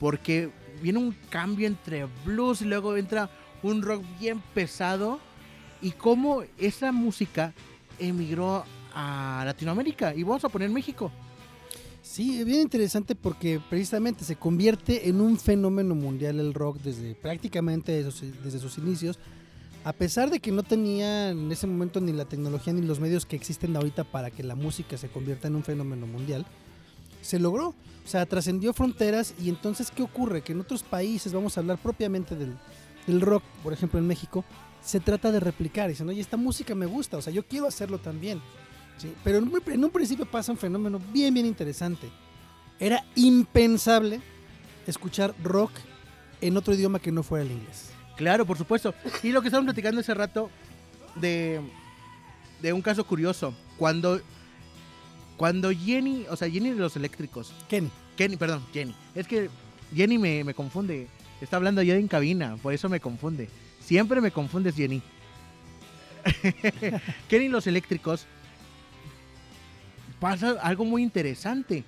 Porque 0.00 0.50
viene 0.82 0.98
un 0.98 1.12
cambio 1.30 1.66
entre 1.66 2.06
blues 2.24 2.62
y 2.62 2.64
luego 2.64 2.96
entra 2.96 3.30
un 3.62 3.82
rock 3.82 4.02
bien 4.18 4.40
pesado. 4.54 5.20
Y 5.80 5.92
cómo 5.92 6.42
esa 6.58 6.90
música 6.90 7.52
emigró 7.98 8.64
a 8.96 9.44
Latinoamérica. 9.44 10.14
Y 10.14 10.22
vamos 10.22 10.44
a 10.44 10.48
poner 10.48 10.70
México. 10.70 11.12
Sí, 12.02 12.40
es 12.40 12.46
bien 12.46 12.62
interesante 12.62 13.14
porque 13.14 13.60
precisamente 13.68 14.24
se 14.24 14.36
convierte 14.36 15.08
en 15.08 15.20
un 15.20 15.38
fenómeno 15.38 15.94
mundial 15.94 16.40
el 16.40 16.54
rock 16.54 16.78
desde 16.78 17.14
prácticamente 17.14 18.02
desde 18.02 18.58
sus, 18.58 18.78
inicios. 18.78 19.18
A 19.84 19.92
pesar 19.92 20.30
de 20.30 20.40
que 20.40 20.50
no 20.50 20.62
tenía 20.62 21.30
en 21.30 21.52
ese 21.52 21.66
momento 21.66 22.00
ni 22.00 22.12
la 22.12 22.24
tecnología 22.24 22.72
ni 22.72 22.82
los 22.82 23.00
medios 23.00 23.26
que 23.26 23.36
existen 23.36 23.76
ahorita 23.76 24.04
para 24.04 24.30
que 24.30 24.42
la 24.42 24.54
música 24.54 24.96
se 24.96 25.08
convierta 25.08 25.48
en 25.48 25.56
un 25.56 25.62
fenómeno 25.62 26.06
mundial, 26.06 26.46
se 27.22 27.38
logró. 27.38 27.68
O 28.04 28.08
sea, 28.08 28.24
trascendió 28.24 28.72
fronteras 28.72 29.34
y 29.42 29.48
entonces, 29.48 29.90
¿qué 29.90 30.02
ocurre? 30.02 30.42
Que 30.42 30.52
en 30.52 30.60
otros 30.60 30.84
países, 30.84 31.32
vamos 31.32 31.56
a 31.56 31.60
hablar 31.60 31.78
propiamente 31.78 32.36
del, 32.36 32.56
del 33.06 33.20
rock, 33.20 33.42
por 33.62 33.72
ejemplo 33.72 33.98
en 33.98 34.06
México, 34.06 34.44
se 34.82 35.00
trata 35.00 35.32
de 35.32 35.40
replicar. 35.40 35.88
Dicen, 35.88 36.08
oye, 36.08 36.20
esta 36.20 36.36
música 36.36 36.74
me 36.76 36.86
gusta, 36.86 37.16
o 37.16 37.22
sea, 37.22 37.32
yo 37.32 37.44
quiero 37.44 37.66
hacerlo 37.66 37.98
también. 37.98 38.40
¿Sí? 38.98 39.12
Pero 39.24 39.38
en 39.38 39.84
un, 39.84 39.90
principio 39.90 40.26
pasa 40.26 40.52
un 40.52 40.58
fenómeno 40.58 41.00
bien, 41.12 41.32
bien 41.32 41.46
interesante. 41.46 42.08
Era 42.78 43.04
impensable 43.14 44.20
escuchar 44.86 45.34
rock 45.42 45.72
en 46.40 46.56
otro 46.56 46.74
idioma 46.74 46.98
que 46.98 47.12
no 47.12 47.22
fuera 47.22 47.44
el 47.44 47.52
inglés. 47.52 47.90
Claro, 48.16 48.46
por 48.46 48.58
supuesto. 48.58 48.94
Y 49.22 49.30
lo 49.30 49.42
que 49.42 49.48
estaban 49.48 49.64
platicando 49.64 50.00
hace 50.00 50.14
rato 50.14 50.50
de, 51.16 51.60
de 52.62 52.72
un 52.72 52.82
caso 52.82 53.04
curioso. 53.04 53.54
Cuando, 53.78 54.20
cuando 55.36 55.70
Jenny, 55.70 56.26
o 56.30 56.36
sea, 56.36 56.48
Jenny 56.48 56.70
de 56.70 56.76
los 56.76 56.96
eléctricos, 56.96 57.52
Kenny. 57.68 57.90
Kenny, 58.16 58.36
perdón, 58.36 58.64
Jenny. 58.72 58.94
Es 59.14 59.26
que 59.26 59.50
Jenny 59.94 60.18
me, 60.18 60.44
me 60.44 60.54
confunde. 60.54 61.08
Está 61.40 61.56
hablando 61.56 61.82
ya 61.82 61.94
en 61.94 62.08
cabina, 62.08 62.56
por 62.62 62.72
eso 62.72 62.88
me 62.88 63.00
confunde. 63.00 63.50
Siempre 63.80 64.20
me 64.20 64.30
confundes, 64.30 64.74
Jenny. 64.74 65.02
Kenny 67.28 67.48
los 67.48 67.66
eléctricos. 67.66 68.26
Pasa 70.30 70.56
algo 70.60 70.84
muy 70.84 71.02
interesante. 71.02 71.84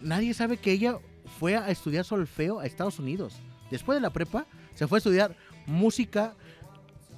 Nadie 0.00 0.34
sabe 0.34 0.56
que 0.56 0.72
ella 0.72 0.98
fue 1.38 1.56
a 1.56 1.70
estudiar 1.70 2.04
solfeo 2.04 2.58
a 2.58 2.66
Estados 2.66 2.98
Unidos. 2.98 3.34
Después 3.70 3.96
de 3.96 4.00
la 4.02 4.10
prepa, 4.10 4.46
se 4.74 4.88
fue 4.88 4.96
a 4.96 4.98
estudiar 4.98 5.36
música 5.66 6.34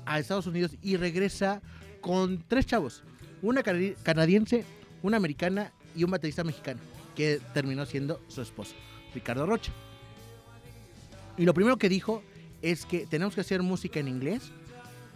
a 0.05 0.19
Estados 0.19 0.47
Unidos 0.47 0.77
y 0.83 0.97
regresa 0.97 1.63
con 2.03 2.45
tres 2.47 2.67
chavos. 2.67 3.03
Una 3.41 3.63
canadi- 3.63 3.97
canadiense, 4.03 4.65
una 5.03 5.17
americana 5.17 5.73
y 5.95 6.05
un 6.05 6.11
baterista 6.11 6.45
mexicano, 6.45 6.81
que 7.15 7.41
terminó 7.55 7.87
siendo 7.87 8.21
su 8.29 8.43
esposo, 8.43 8.75
Ricardo 9.15 9.47
Rocha. 9.47 9.73
Y 11.39 11.45
lo 11.47 11.55
primero 11.55 11.79
que 11.79 11.89
dijo 11.89 12.23
es 12.61 12.85
que 12.85 13.07
tenemos 13.07 13.35
que 13.35 13.41
hacer 13.41 13.63
música 13.63 14.01
en 14.01 14.09
inglés 14.09 14.43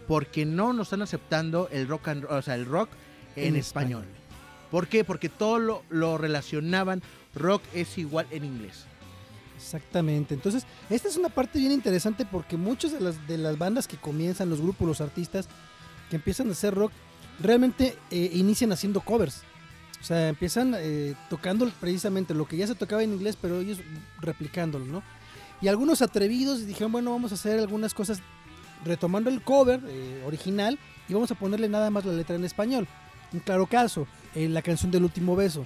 porque 0.07 0.45
no 0.47 0.73
nos 0.73 0.87
están 0.87 1.03
aceptando 1.03 1.69
el 1.71 1.87
rock 1.87 2.07
and, 2.07 2.25
o 2.25 2.41
sea, 2.41 2.55
el 2.55 2.65
rock 2.65 2.89
en, 3.35 3.49
En 3.49 3.55
español. 3.55 4.01
español. 4.01 4.20
¿Por 4.71 4.87
qué? 4.87 5.03
Porque 5.03 5.29
todo 5.29 5.83
lo, 5.89 6.17
relacionaban, 6.17 7.03
rock 7.35 7.61
es 7.73 7.97
igual 7.97 8.25
en 8.31 8.45
inglés. 8.45 8.85
Exactamente. 9.57 10.33
Entonces, 10.33 10.65
esta 10.89 11.09
es 11.09 11.17
una 11.17 11.29
parte 11.29 11.59
bien 11.59 11.73
interesante 11.73 12.25
porque 12.25 12.57
muchas 12.57 12.93
de 12.93 13.01
las, 13.01 13.27
de 13.27 13.37
las 13.37 13.57
bandas 13.57 13.87
que 13.87 13.97
comienzan, 13.97 14.49
los 14.49 14.61
grupos, 14.61 14.87
los 14.87 15.01
artistas 15.01 15.47
que 16.09 16.15
empiezan 16.15 16.47
a 16.49 16.53
hacer 16.53 16.73
rock, 16.73 16.91
realmente 17.39 17.95
eh, 18.09 18.31
inician 18.33 18.71
haciendo 18.71 19.01
covers. 19.01 19.43
O 19.99 20.03
sea, 20.03 20.29
empiezan 20.29 20.73
eh, 20.77 21.13
tocando 21.29 21.69
precisamente 21.79 22.33
lo 22.33 22.47
que 22.47 22.57
ya 22.57 22.65
se 22.65 22.73
tocaba 22.73 23.03
en 23.03 23.13
inglés, 23.13 23.37
pero 23.39 23.59
ellos 23.59 23.79
replicándolo, 24.19 24.85
¿no? 24.85 25.03
Y 25.61 25.67
algunos 25.67 26.01
atrevidos 26.01 26.65
dijeron, 26.65 26.91
bueno, 26.91 27.11
vamos 27.11 27.31
a 27.31 27.35
hacer 27.35 27.59
algunas 27.59 27.93
cosas 27.93 28.19
retomando 28.83 29.29
el 29.29 29.43
cover 29.43 29.79
eh, 29.87 30.23
original 30.25 30.79
y 31.07 31.13
vamos 31.13 31.29
a 31.29 31.35
ponerle 31.35 31.69
nada 31.69 31.91
más 31.91 32.03
la 32.03 32.13
letra 32.13 32.35
en 32.35 32.45
español. 32.45 32.87
Un 33.31 33.41
claro 33.41 33.67
caso, 33.67 34.07
eh, 34.35 34.47
la 34.49 34.61
canción 34.61 34.91
del 34.91 35.03
último 35.03 35.35
beso. 35.35 35.65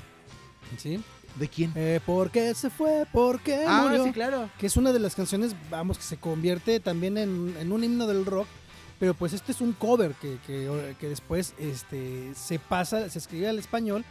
¿Sí? 0.77 0.99
¿De 1.35 1.47
quién? 1.47 1.71
Eh, 1.75 1.99
¿Por 2.05 2.31
qué 2.31 2.53
se 2.55 2.69
fue? 2.69 3.05
¿Por 3.11 3.41
qué 3.41 3.65
ah, 3.67 3.83
murió? 3.83 4.05
sí, 4.05 4.11
claro. 4.11 4.49
que 4.57 4.67
es 4.67 4.77
una 4.77 4.91
de 4.93 4.99
las 4.99 5.15
canciones, 5.15 5.53
vamos, 5.69 5.97
que 5.97 6.03
se 6.03 6.17
convierte 6.17 6.79
también 6.79 7.17
en, 7.17 7.55
en 7.59 7.71
un 7.71 7.83
himno 7.83 8.07
del 8.07 8.25
rock, 8.25 8.47
pero 8.99 9.13
pues 9.13 9.33
este 9.33 9.51
es 9.51 9.59
un 9.61 9.73
cover 9.73 10.13
que, 10.13 10.37
que- 10.47 10.95
que 10.99 11.09
después 11.09 11.53
este, 11.59 12.33
se 12.35 12.57
pasa, 12.57 13.09
se 13.09 13.19
escribe 13.19 13.49
al 13.49 13.59
español, 13.59 14.05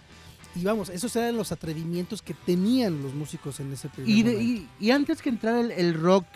y 0.54 0.62
vamos, 0.62 0.90
esos 0.90 1.16
eran 1.16 1.36
los 1.36 1.50
atrevimientos 1.50 2.20
que 2.22 2.34
tenían 2.34 3.02
los 3.02 3.14
músicos 3.14 3.58
en 3.58 3.72
ese 3.72 3.88
primer 3.88 4.40
Y, 4.78 4.90
antes 4.90 5.20
que 5.22 5.30
entrar 5.30 5.56
el, 5.56 5.70
el 5.72 5.94
rock 5.94 6.26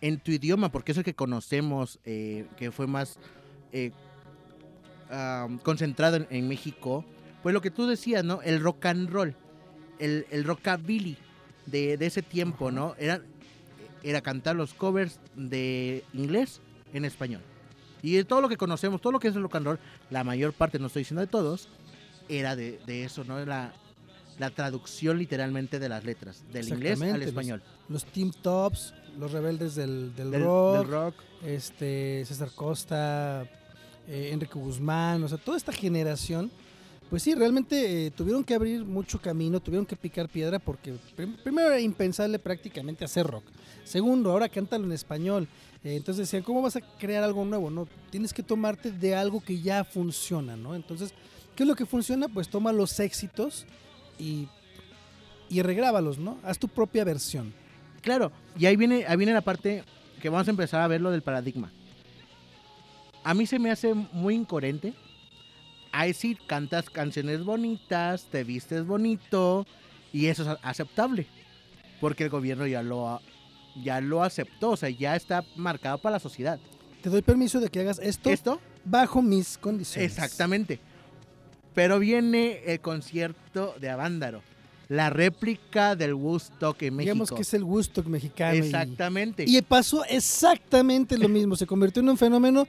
en 0.00 0.18
tu 0.20 0.30
idioma, 0.30 0.70
porque 0.70 0.92
es 0.92 0.98
el 0.98 1.04
que 1.04 1.14
conocemos, 1.14 1.98
eh, 2.04 2.46
que 2.56 2.70
fue 2.70 2.86
más 2.86 3.18
eh, 3.72 3.90
concentrado 5.62 6.16
en, 6.16 6.26
en 6.30 6.48
México, 6.48 7.04
pues 7.42 7.52
lo 7.52 7.60
que 7.60 7.70
tú 7.70 7.86
decías, 7.86 8.24
¿no? 8.24 8.42
El 8.42 8.60
rock 8.60 8.86
and 8.86 9.10
roll, 9.10 9.34
el, 9.98 10.26
el 10.30 10.44
rockabilly 10.44 11.16
de, 11.66 11.96
de 11.96 12.06
ese 12.06 12.22
tiempo, 12.22 12.70
¿no? 12.70 12.94
Era, 12.98 13.20
era 14.02 14.20
cantar 14.20 14.56
los 14.56 14.74
covers 14.74 15.18
de 15.34 16.04
inglés 16.12 16.60
en 16.92 17.04
español. 17.04 17.40
Y 18.02 18.14
de 18.14 18.24
todo 18.24 18.40
lo 18.40 18.48
que 18.48 18.56
conocemos, 18.56 19.00
todo 19.00 19.12
lo 19.12 19.20
que 19.20 19.28
es 19.28 19.36
el 19.36 19.42
rock 19.42 19.56
and 19.56 19.66
roll, 19.66 19.78
la 20.10 20.24
mayor 20.24 20.52
parte, 20.52 20.78
no 20.78 20.86
estoy 20.88 21.02
diciendo 21.02 21.20
de 21.20 21.28
todos, 21.28 21.68
era 22.28 22.56
de, 22.56 22.80
de 22.86 23.04
eso, 23.04 23.22
¿no? 23.24 23.44
La, 23.44 23.72
la 24.38 24.50
traducción 24.50 25.18
literalmente 25.18 25.78
de 25.78 25.88
las 25.88 26.04
letras, 26.04 26.42
del 26.52 26.68
inglés 26.68 27.00
al 27.00 27.22
español. 27.22 27.62
Los 27.88 28.04
Team 28.06 28.32
Tops, 28.42 28.94
los 29.18 29.30
rebeldes 29.30 29.74
del, 29.74 30.14
del 30.16 30.30
Del, 30.30 30.42
rock, 30.42 30.78
del 30.78 30.88
rock. 30.88 31.14
este 31.44 32.24
César 32.26 32.50
Costa, 32.54 33.42
eh, 34.08 34.30
Enrique 34.32 34.58
Guzmán, 34.58 35.22
o 35.22 35.28
sea, 35.28 35.38
toda 35.38 35.56
esta 35.56 35.72
generación, 35.72 36.50
pues 37.12 37.24
sí, 37.24 37.34
realmente 37.34 38.06
eh, 38.06 38.10
tuvieron 38.10 38.42
que 38.42 38.54
abrir 38.54 38.86
mucho 38.86 39.20
camino, 39.20 39.60
tuvieron 39.60 39.84
que 39.84 39.96
picar 39.96 40.30
piedra 40.30 40.58
porque 40.58 40.94
prim- 41.14 41.36
primero 41.44 41.68
era 41.68 41.78
impensable 41.78 42.38
prácticamente 42.38 43.04
hacer 43.04 43.26
rock. 43.26 43.44
Segundo, 43.84 44.30
ahora 44.30 44.48
cántalo 44.48 44.86
en 44.86 44.92
español. 44.92 45.46
Eh, 45.84 45.94
entonces 45.96 46.26
decían, 46.26 46.42
¿cómo 46.42 46.62
vas 46.62 46.76
a 46.76 46.80
crear 46.80 47.22
algo 47.22 47.44
nuevo? 47.44 47.68
No, 47.68 47.86
tienes 48.08 48.32
que 48.32 48.42
tomarte 48.42 48.90
de 48.90 49.14
algo 49.14 49.42
que 49.42 49.60
ya 49.60 49.84
funciona, 49.84 50.56
¿no? 50.56 50.74
Entonces, 50.74 51.12
¿qué 51.54 51.64
es 51.64 51.68
lo 51.68 51.76
que 51.76 51.84
funciona? 51.84 52.28
Pues 52.28 52.48
toma 52.48 52.72
los 52.72 52.98
éxitos 52.98 53.66
y, 54.18 54.48
y 55.50 55.60
regrábalos, 55.60 56.16
¿no? 56.16 56.38
Haz 56.42 56.58
tu 56.58 56.68
propia 56.68 57.04
versión. 57.04 57.52
Claro, 58.00 58.32
y 58.58 58.64
ahí 58.64 58.76
viene, 58.76 59.04
ahí 59.06 59.18
viene 59.18 59.34
la 59.34 59.42
parte 59.42 59.84
que 60.22 60.30
vamos 60.30 60.48
a 60.48 60.50
empezar 60.50 60.80
a 60.80 60.88
ver 60.88 61.02
lo 61.02 61.10
del 61.10 61.20
paradigma. 61.20 61.70
A 63.22 63.34
mí 63.34 63.44
se 63.44 63.58
me 63.58 63.70
hace 63.70 63.92
muy 63.92 64.34
incoherente. 64.34 64.94
Ahí 65.92 66.14
sí 66.14 66.36
cantas 66.46 66.88
canciones 66.90 67.44
bonitas, 67.44 68.24
te 68.30 68.44
vistes 68.44 68.86
bonito 68.86 69.66
y 70.12 70.26
eso 70.26 70.50
es 70.50 70.58
aceptable. 70.62 71.26
Porque 72.00 72.24
el 72.24 72.30
gobierno 72.30 72.66
ya 72.66 72.82
lo, 72.82 73.20
ya 73.82 74.00
lo 74.00 74.22
aceptó, 74.22 74.70
o 74.70 74.76
sea, 74.76 74.88
ya 74.90 75.14
está 75.14 75.44
marcado 75.54 75.98
para 75.98 76.14
la 76.14 76.20
sociedad. 76.20 76.58
Te 77.02 77.10
doy 77.10 77.22
permiso 77.22 77.60
de 77.60 77.68
que 77.68 77.80
hagas 77.80 77.98
esto 77.98 78.30
¿Esto? 78.30 78.60
bajo 78.84 79.22
mis 79.22 79.58
condiciones. 79.58 80.12
Exactamente. 80.12 80.80
Pero 81.74 81.98
viene 81.98 82.60
el 82.66 82.80
concierto 82.80 83.74
de 83.80 83.90
Avándaro. 83.90 84.42
La 84.88 85.08
réplica 85.10 85.96
del 85.96 86.12
Woodstock 86.14 86.82
en 86.82 86.96
México. 86.96 87.14
Digamos 87.14 87.32
que 87.32 87.42
es 87.42 87.54
el 87.54 87.64
Woodstock 87.64 88.06
mexicano. 88.06 88.54
y- 88.54 88.58
Exactamente. 88.58 89.44
Y, 89.46 89.60
pasó 89.62 90.04
exactamente 90.04 91.16
lo 91.16 91.28
mismo. 91.28 91.56
Se 91.56 91.66
convirtió 91.66 92.02
en 92.02 92.10
un 92.10 92.18
fenómeno. 92.18 92.66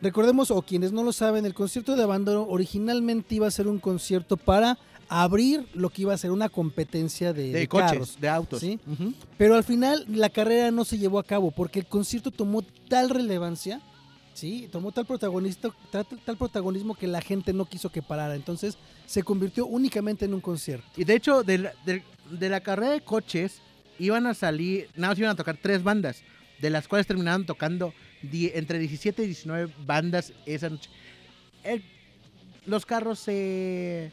Recordemos, 0.00 0.50
o 0.50 0.62
quienes 0.62 0.92
no 0.92 1.02
lo 1.02 1.12
saben, 1.12 1.44
el 1.44 1.54
concierto 1.54 1.96
de 1.96 2.02
Abandono 2.04 2.42
originalmente 2.48 3.34
iba 3.34 3.46
a 3.46 3.50
ser 3.50 3.66
un 3.66 3.78
concierto 3.80 4.36
para 4.36 4.78
abrir 5.08 5.66
lo 5.74 5.88
que 5.90 6.02
iba 6.02 6.14
a 6.14 6.18
ser 6.18 6.30
una 6.30 6.48
competencia 6.48 7.32
de, 7.32 7.44
de, 7.52 7.58
de 7.60 7.68
coches, 7.68 7.90
carros. 7.90 8.20
de 8.20 8.28
autos. 8.28 8.60
¿sí? 8.60 8.78
Pero 9.36 9.54
al 9.56 9.64
final 9.64 10.04
la 10.08 10.28
carrera 10.28 10.70
no 10.70 10.84
se 10.84 10.98
llevó 10.98 11.18
a 11.18 11.24
cabo 11.24 11.50
porque 11.50 11.80
el 11.80 11.86
concierto 11.86 12.30
tomó 12.30 12.62
tal 12.88 13.08
relevancia, 13.10 13.80
¿sí? 14.34 14.68
Tomó 14.70 14.92
tal, 14.92 15.06
protagonista, 15.06 15.70
tal, 15.90 16.06
tal 16.24 16.36
protagonismo 16.36 16.94
que 16.94 17.06
la 17.08 17.20
gente 17.22 17.52
no 17.52 17.64
quiso 17.64 17.90
que 17.90 18.02
parara. 18.02 18.36
Entonces 18.36 18.76
se 19.06 19.22
convirtió 19.22 19.66
únicamente 19.66 20.26
en 20.26 20.34
un 20.34 20.40
concierto. 20.40 20.86
Y 20.96 21.04
de 21.04 21.14
hecho, 21.16 21.42
de 21.42 21.58
la, 21.58 21.72
de- 21.86 22.04
de 22.30 22.48
la 22.50 22.60
carrera 22.60 22.92
de 22.92 23.00
coches, 23.00 23.60
iban 23.98 24.26
a 24.26 24.34
salir, 24.34 24.88
nada 24.94 25.12
más 25.12 25.18
iban 25.18 25.30
a 25.32 25.34
tocar 25.34 25.56
tres 25.60 25.82
bandas, 25.82 26.22
de 26.60 26.68
las 26.70 26.86
cuales 26.86 27.06
terminaron 27.06 27.46
tocando 27.46 27.94
die- 28.22 28.52
entre 28.54 28.78
17 28.78 29.22
y 29.22 29.26
19 29.26 29.72
bandas 29.86 30.32
esa 30.46 30.68
noche. 30.70 30.90
El- 31.62 31.82
los 32.66 32.84
carros 32.86 33.18
se... 33.18 34.12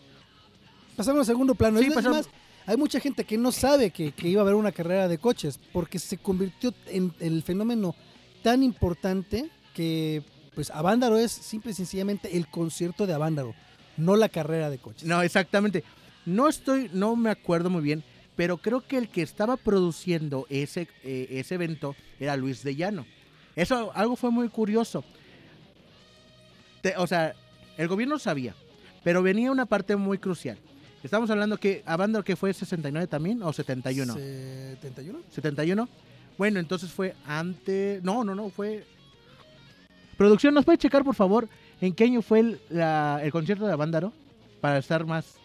Pasaron 0.95 1.19
a 1.21 1.25
segundo 1.25 1.55
plano. 1.55 1.79
Sí, 1.79 1.89
pasaron- 1.89 2.17
más, 2.17 2.29
hay 2.65 2.77
mucha 2.77 2.99
gente 2.99 3.23
que 3.25 3.37
no 3.37 3.51
sabe 3.51 3.91
que, 3.91 4.11
que 4.13 4.29
iba 4.29 4.41
a 4.41 4.43
haber 4.43 4.55
una 4.55 4.71
carrera 4.71 5.07
de 5.07 5.17
coches 5.17 5.59
porque 5.73 5.99
se 5.99 6.17
convirtió 6.17 6.73
en 6.87 7.13
el 7.19 7.43
fenómeno 7.43 7.95
tan 8.43 8.63
importante 8.63 9.49
que 9.73 10.23
pues 10.53 10.71
Avándaro 10.71 11.17
es 11.17 11.31
simple 11.33 11.71
y 11.71 11.73
sencillamente 11.75 12.37
el 12.37 12.47
concierto 12.47 13.05
de 13.05 13.13
Avándaro, 13.13 13.53
no 13.97 14.15
la 14.15 14.29
carrera 14.29 14.69
de 14.69 14.77
coches. 14.77 15.03
No, 15.07 15.21
exactamente. 15.21 15.83
No 16.25 16.47
estoy, 16.47 16.89
no 16.93 17.15
me 17.17 17.29
acuerdo 17.29 17.69
muy 17.69 17.81
bien, 17.83 18.03
pero 18.37 18.57
creo 18.57 18.79
que 18.79 18.97
el 18.97 19.09
que 19.09 19.21
estaba 19.21 19.57
produciendo 19.57 20.47
ese, 20.49 20.87
eh, 21.03 21.27
ese 21.31 21.55
evento 21.55 21.93
era 22.21 22.37
Luis 22.37 22.63
de 22.63 22.75
Llano. 22.75 23.05
Eso 23.55 23.91
algo 23.95 24.15
fue 24.15 24.31
muy 24.31 24.49
curioso. 24.49 25.03
Te- 26.81 26.95
o 26.97 27.07
sea, 27.07 27.33
el 27.77 27.87
gobierno 27.87 28.19
sabía, 28.19 28.53
pero 29.03 29.23
venía 29.23 29.51
una 29.51 29.65
parte 29.65 29.95
muy 29.95 30.17
crucial. 30.17 30.57
Estamos 31.03 31.29
hablando 31.29 31.57
que 31.57 31.83
Avándaro 31.85 32.23
que 32.25 32.35
fue 32.35 32.53
69 32.53 33.07
también 33.07 33.41
o 33.43 33.53
71. 33.53 34.15
¿71? 34.15 35.21
71. 35.31 35.87
Bueno, 36.37 36.59
entonces 36.59 36.91
fue 36.91 37.15
antes. 37.25 38.03
No, 38.03 38.23
no, 38.23 38.33
no, 38.35 38.49
fue. 38.49 38.85
Producción, 40.17 40.53
¿nos 40.53 40.65
puede 40.65 40.77
checar, 40.77 41.03
por 41.03 41.15
favor, 41.15 41.47
en 41.81 41.93
qué 41.93 42.05
año 42.05 42.21
fue 42.21 42.39
el, 42.39 42.59
la- 42.69 43.19
el 43.23 43.31
concierto 43.31 43.65
de 43.67 43.73
Avándaro? 43.73 44.11
Para 44.61 44.79
estar 44.79 45.05
más. 45.05 45.35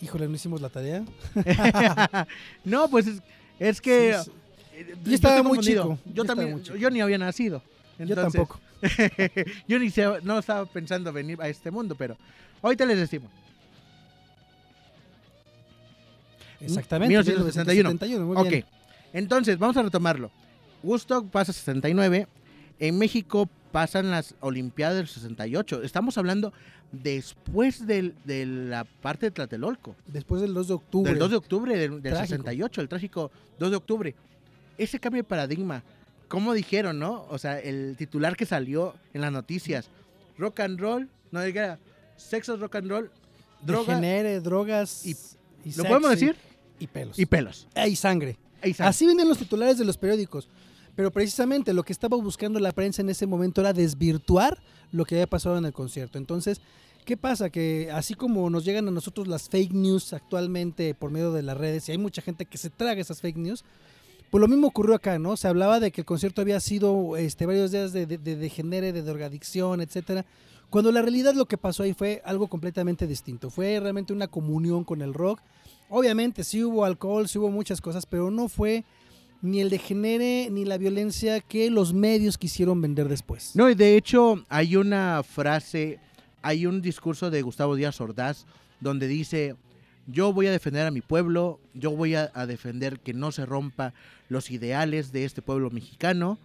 Híjole, 0.00 0.28
no 0.28 0.34
hicimos 0.34 0.60
la 0.60 0.68
tarea. 0.68 1.04
no, 2.64 2.88
pues 2.88 3.06
es, 3.06 3.22
es 3.58 3.80
que. 3.80 4.14
Sí, 4.14 4.24
sí. 4.24 4.30
Yo 5.04 5.14
estaba 5.14 5.36
estoy 5.36 5.48
muy 5.48 5.58
chico, 5.60 5.98
Yo 6.06 6.12
yo 6.14 6.24
también. 6.24 6.62
Yo 6.62 6.90
ni 6.90 7.00
había 7.00 7.18
nacido. 7.18 7.62
Yo 7.98 8.04
Entonces, 8.04 8.32
tampoco. 8.34 8.60
yo 9.68 9.78
ni 9.78 9.90
sé, 9.90 10.04
no 10.22 10.38
estaba 10.38 10.66
pensando 10.66 11.12
venir 11.12 11.40
a 11.40 11.48
este 11.48 11.70
mundo, 11.70 11.94
pero 11.94 12.16
ahorita 12.62 12.84
les 12.84 12.98
decimos. 12.98 13.30
Exactamente. 16.60 17.08
1961. 17.12 17.90
1971, 17.90 18.26
muy 18.26 18.36
ok, 18.36 18.48
bien. 18.48 18.64
entonces 19.12 19.58
vamos 19.58 19.76
a 19.76 19.82
retomarlo. 19.82 20.30
Woodstock 20.82 21.28
pasa 21.30 21.52
69. 21.52 22.26
En 22.78 22.98
México 22.98 23.48
pasan 23.72 24.10
las 24.10 24.34
Olimpiadas 24.40 24.96
del 24.96 25.08
68. 25.08 25.82
Estamos 25.82 26.16
hablando 26.18 26.52
después 26.92 27.86
del- 27.86 28.14
de 28.24 28.46
la 28.46 28.84
parte 28.84 29.26
de 29.26 29.30
Tlatelolco. 29.32 29.96
Después 30.06 30.40
del 30.42 30.54
2 30.54 30.68
de 30.68 30.74
octubre. 30.74 31.10
Del 31.10 31.18
2 31.18 31.30
de 31.30 31.36
octubre 31.36 31.76
del, 31.76 32.02
del 32.02 32.12
Trágico. 32.12 32.36
68, 32.36 32.80
el 32.82 32.88
trágico 32.88 33.30
2 33.58 33.70
de 33.70 33.76
octubre. 33.76 34.14
Ese 34.78 34.98
cambio 35.00 35.22
de 35.22 35.28
paradigma, 35.28 35.82
como 36.28 36.52
dijeron, 36.52 36.98
¿no? 36.98 37.26
O 37.30 37.38
sea, 37.38 37.58
el 37.60 37.94
titular 37.96 38.36
que 38.36 38.46
salió 38.46 38.94
en 39.14 39.20
las 39.20 39.32
noticias, 39.32 39.88
rock 40.38 40.60
and 40.60 40.78
roll, 40.80 41.08
no 41.30 41.40
diga 41.42 41.78
sexo, 42.16 42.56
rock 42.56 42.76
and 42.76 42.90
roll, 42.90 43.10
droga 43.62 43.94
Degenere, 43.96 44.40
drogas. 44.40 45.06
y- 45.06 45.16
y 45.64 45.72
¿Lo 45.74 45.84
podemos 45.84 46.10
decir? 46.10 46.36
Y 46.78 46.86
pelos. 46.86 47.18
y 47.18 47.26
pelos. 47.26 47.68
Y 47.86 47.96
sangre. 47.96 48.38
Ahí 48.62 48.70
está. 48.72 48.88
Así 48.88 49.06
venían 49.06 49.28
los 49.28 49.38
titulares 49.38 49.78
de 49.78 49.84
los 49.84 49.96
periódicos. 49.96 50.48
Pero 50.94 51.10
precisamente 51.10 51.74
lo 51.74 51.82
que 51.82 51.92
estaba 51.92 52.16
buscando 52.16 52.58
la 52.58 52.72
prensa 52.72 53.02
en 53.02 53.10
ese 53.10 53.26
momento 53.26 53.60
era 53.60 53.72
desvirtuar 53.72 54.58
lo 54.92 55.04
que 55.04 55.14
había 55.16 55.26
pasado 55.26 55.58
en 55.58 55.66
el 55.66 55.72
concierto. 55.74 56.16
Entonces, 56.16 56.60
¿qué 57.04 57.16
pasa? 57.18 57.50
Que 57.50 57.90
así 57.92 58.14
como 58.14 58.48
nos 58.48 58.64
llegan 58.64 58.88
a 58.88 58.90
nosotros 58.90 59.26
las 59.28 59.48
fake 59.50 59.72
news 59.72 60.12
actualmente 60.14 60.94
por 60.94 61.10
medio 61.10 61.32
de 61.32 61.42
las 61.42 61.56
redes, 61.58 61.86
y 61.88 61.92
hay 61.92 61.98
mucha 61.98 62.22
gente 62.22 62.46
que 62.46 62.56
se 62.56 62.70
traga 62.70 63.00
esas 63.00 63.20
fake 63.20 63.36
news, 63.36 63.62
pues 64.30 64.40
lo 64.40 64.48
mismo 64.48 64.68
ocurrió 64.68 64.94
acá, 64.94 65.18
¿no? 65.18 65.36
Se 65.36 65.48
hablaba 65.48 65.80
de 65.80 65.90
que 65.90 66.00
el 66.02 66.04
concierto 66.04 66.42
había 66.42 66.60
sido 66.60 67.16
este, 67.16 67.46
varios 67.46 67.70
días 67.70 67.92
de, 67.92 68.06
de, 68.06 68.18
de 68.18 68.36
degenere, 68.36 68.92
de 68.92 69.02
drogadicción, 69.02 69.80
etcétera. 69.80 70.24
Cuando 70.70 70.90
la 70.90 71.02
realidad 71.02 71.34
lo 71.34 71.46
que 71.46 71.58
pasó 71.58 71.84
ahí 71.84 71.94
fue 71.94 72.22
algo 72.24 72.48
completamente 72.48 73.06
distinto. 73.06 73.50
Fue 73.50 73.78
realmente 73.80 74.12
una 74.12 74.28
comunión 74.28 74.84
con 74.84 75.00
el 75.00 75.14
rock. 75.14 75.40
Obviamente 75.88 76.42
sí 76.42 76.64
hubo 76.64 76.84
alcohol, 76.84 77.28
sí 77.28 77.38
hubo 77.38 77.50
muchas 77.50 77.80
cosas, 77.80 78.04
pero 78.06 78.30
no 78.30 78.48
fue 78.48 78.84
ni 79.42 79.60
el 79.60 79.70
degenere 79.70 80.48
ni 80.50 80.64
la 80.64 80.78
violencia 80.78 81.40
que 81.40 81.70
los 81.70 81.92
medios 81.92 82.36
quisieron 82.36 82.80
vender 82.80 83.08
después. 83.08 83.52
No, 83.54 83.70
y 83.70 83.74
de 83.74 83.96
hecho 83.96 84.44
hay 84.48 84.76
una 84.76 85.22
frase, 85.22 86.00
hay 86.42 86.66
un 86.66 86.82
discurso 86.82 87.30
de 87.30 87.42
Gustavo 87.42 87.76
Díaz 87.76 88.00
Ordaz 88.00 88.44
donde 88.80 89.06
dice, 89.06 89.54
yo 90.06 90.32
voy 90.32 90.46
a 90.46 90.50
defender 90.52 90.86
a 90.86 90.90
mi 90.90 91.00
pueblo, 91.00 91.60
yo 91.74 91.90
voy 91.92 92.14
a, 92.14 92.30
a 92.34 92.46
defender 92.46 93.00
que 93.00 93.12
no 93.14 93.32
se 93.32 93.44
rompa 93.46 93.92
los 94.28 94.50
ideales 94.50 95.12
de 95.12 95.24
este 95.24 95.42
pueblo 95.42 95.70
mexicano, 95.70 96.38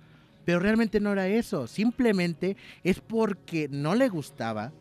pero 0.45 0.59
realmente 0.59 0.99
no 0.99 1.11
era 1.11 1.27
eso, 1.27 1.67
simplemente 1.67 2.57
es 2.83 2.99
porque 2.99 3.67
no 3.69 3.93
le 3.95 4.09
gustaba, 4.09 4.71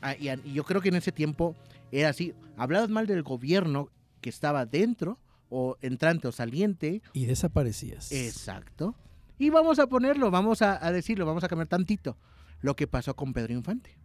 ah, 0.00 0.16
y, 0.16 0.28
a- 0.28 0.38
y 0.44 0.52
yo 0.54 0.64
creo 0.64 0.80
que 0.80 0.88
en 0.88 0.96
ese 0.96 1.12
tiempo 1.12 1.54
era 1.92 2.08
así, 2.08 2.34
hablabas 2.56 2.88
mal 2.90 3.06
del 3.06 3.22
gobierno 3.22 3.88
que 4.20 4.30
estaba 4.30 4.66
dentro, 4.66 5.18
o 5.54 5.76
entrante 5.82 6.26
o 6.28 6.32
saliente, 6.32 7.02
Y 7.12 7.26
desaparecías. 7.26 8.10
Exacto. 8.10 8.94
Y 9.38 9.50
vamos 9.50 9.78
a 9.78 9.86
ponerlo, 9.86 10.30
vamos 10.30 10.62
a, 10.62 10.84
a 10.84 10.90
decirlo, 10.92 11.26
vamos 11.26 11.44
a 11.44 11.48
cambiar 11.48 11.68
tantito. 11.68 12.16
Lo 12.62 12.74
que 12.74 12.86
pasó 12.86 13.14
con 13.14 13.32
Pedro 13.34 13.52
Infante. 13.52 13.98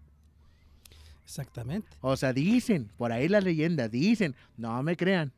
Exactamente. 1.27 1.89
O 1.99 2.15
sea, 2.15 2.31
dicen, 2.31 2.89
por 2.95 3.11
ahí 3.11 3.27
la 3.27 3.41
leyenda, 3.41 3.89
dicen, 3.89 4.33
no 4.55 4.81
me 4.81 4.95
crean, 4.95 5.33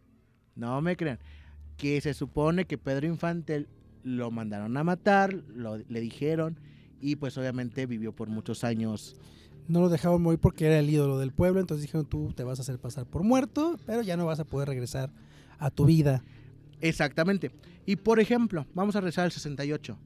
no 0.56 0.80
me 0.84 0.96
crean, 0.96 1.18
que 1.78 2.00
se 2.00 2.14
supone 2.14 2.66
que 2.66 2.78
Pedro 2.78 3.08
Infante 3.08 3.66
lo 4.04 4.30
mandaron 4.30 4.78
a 4.78 4.84
matar, 4.84 5.34
lo, 5.34 5.78
le 5.78 6.00
dijeron, 6.00 6.60
y 7.02 7.16
pues 7.16 7.40
obviamente 7.40 7.88
vivió 7.88 8.16
por 8.16 8.30
muchos 8.30 8.64
años. 8.64 9.16
No 9.68 9.82
lo 9.82 9.90
dejaron 9.90 10.22
morir 10.22 10.40
porque 10.40 10.68
era 10.68 10.78
el 10.78 10.92
ídolo 10.92 11.18
del 11.18 11.32
pueblo, 11.32 11.60
entonces 11.60 11.82
dijeron 11.82 12.06
tú 12.06 12.34
te 12.36 12.44
vas 12.44 12.60
a 12.60 12.62
hacer 12.62 12.78
pasar 12.78 13.08
por 13.08 13.24
muerto, 13.24 13.80
pero 13.88 14.04
ya 14.04 14.16
no 14.16 14.28
vas 14.28 14.40
a 14.40 14.46
poder 14.46 14.68
regresar 14.68 15.12
a 15.58 15.72
tu 15.72 15.86
vida. 15.86 16.24
Exactamente. 16.82 17.52
Y 17.88 17.96
por 17.96 18.20
ejemplo, 18.20 18.68
vamos 18.76 18.96
a 18.96 19.02
rezar 19.02 19.26
al 19.26 19.32
68. 19.32 19.98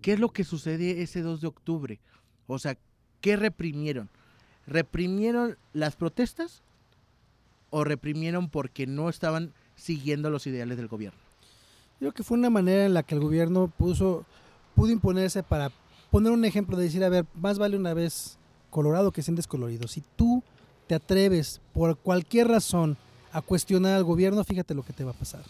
¿Qué 0.00 0.14
es 0.14 0.18
lo 0.18 0.30
que 0.30 0.44
sucede 0.44 1.02
ese 1.02 1.20
2 1.20 1.42
de 1.42 1.46
octubre? 1.46 2.00
O 2.46 2.58
sea, 2.58 2.78
¿qué 3.20 3.36
reprimieron? 3.36 4.08
¿Reprimieron 4.66 5.56
las 5.72 5.96
protestas 5.96 6.62
o 7.70 7.84
reprimieron 7.84 8.48
porque 8.48 8.86
no 8.86 9.08
estaban 9.08 9.52
siguiendo 9.76 10.30
los 10.30 10.46
ideales 10.46 10.76
del 10.76 10.88
gobierno? 10.88 11.20
Creo 11.98 12.12
que 12.12 12.22
fue 12.22 12.36
una 12.36 12.50
manera 12.50 12.84
en 12.84 12.94
la 12.94 13.02
que 13.02 13.14
el 13.14 13.20
gobierno 13.20 13.72
pudo 13.76 14.24
imponerse 14.88 15.42
para 15.42 15.70
poner 16.10 16.32
un 16.32 16.44
ejemplo 16.44 16.76
de 16.76 16.84
decir, 16.84 17.02
a 17.04 17.08
ver, 17.08 17.26
más 17.34 17.58
vale 17.58 17.76
una 17.76 17.94
vez 17.94 18.38
colorado 18.70 19.12
que 19.12 19.22
sin 19.22 19.34
descolorido. 19.34 19.88
Si 19.88 20.02
tú 20.16 20.42
te 20.86 20.94
atreves 20.94 21.60
por 21.72 21.96
cualquier 21.96 22.48
razón 22.48 22.96
a 23.32 23.40
cuestionar 23.42 23.94
al 23.94 24.04
gobierno, 24.04 24.44
fíjate 24.44 24.74
lo 24.74 24.84
que 24.84 24.92
te 24.92 25.04
va 25.04 25.12
a 25.12 25.14
pasar. 25.14 25.42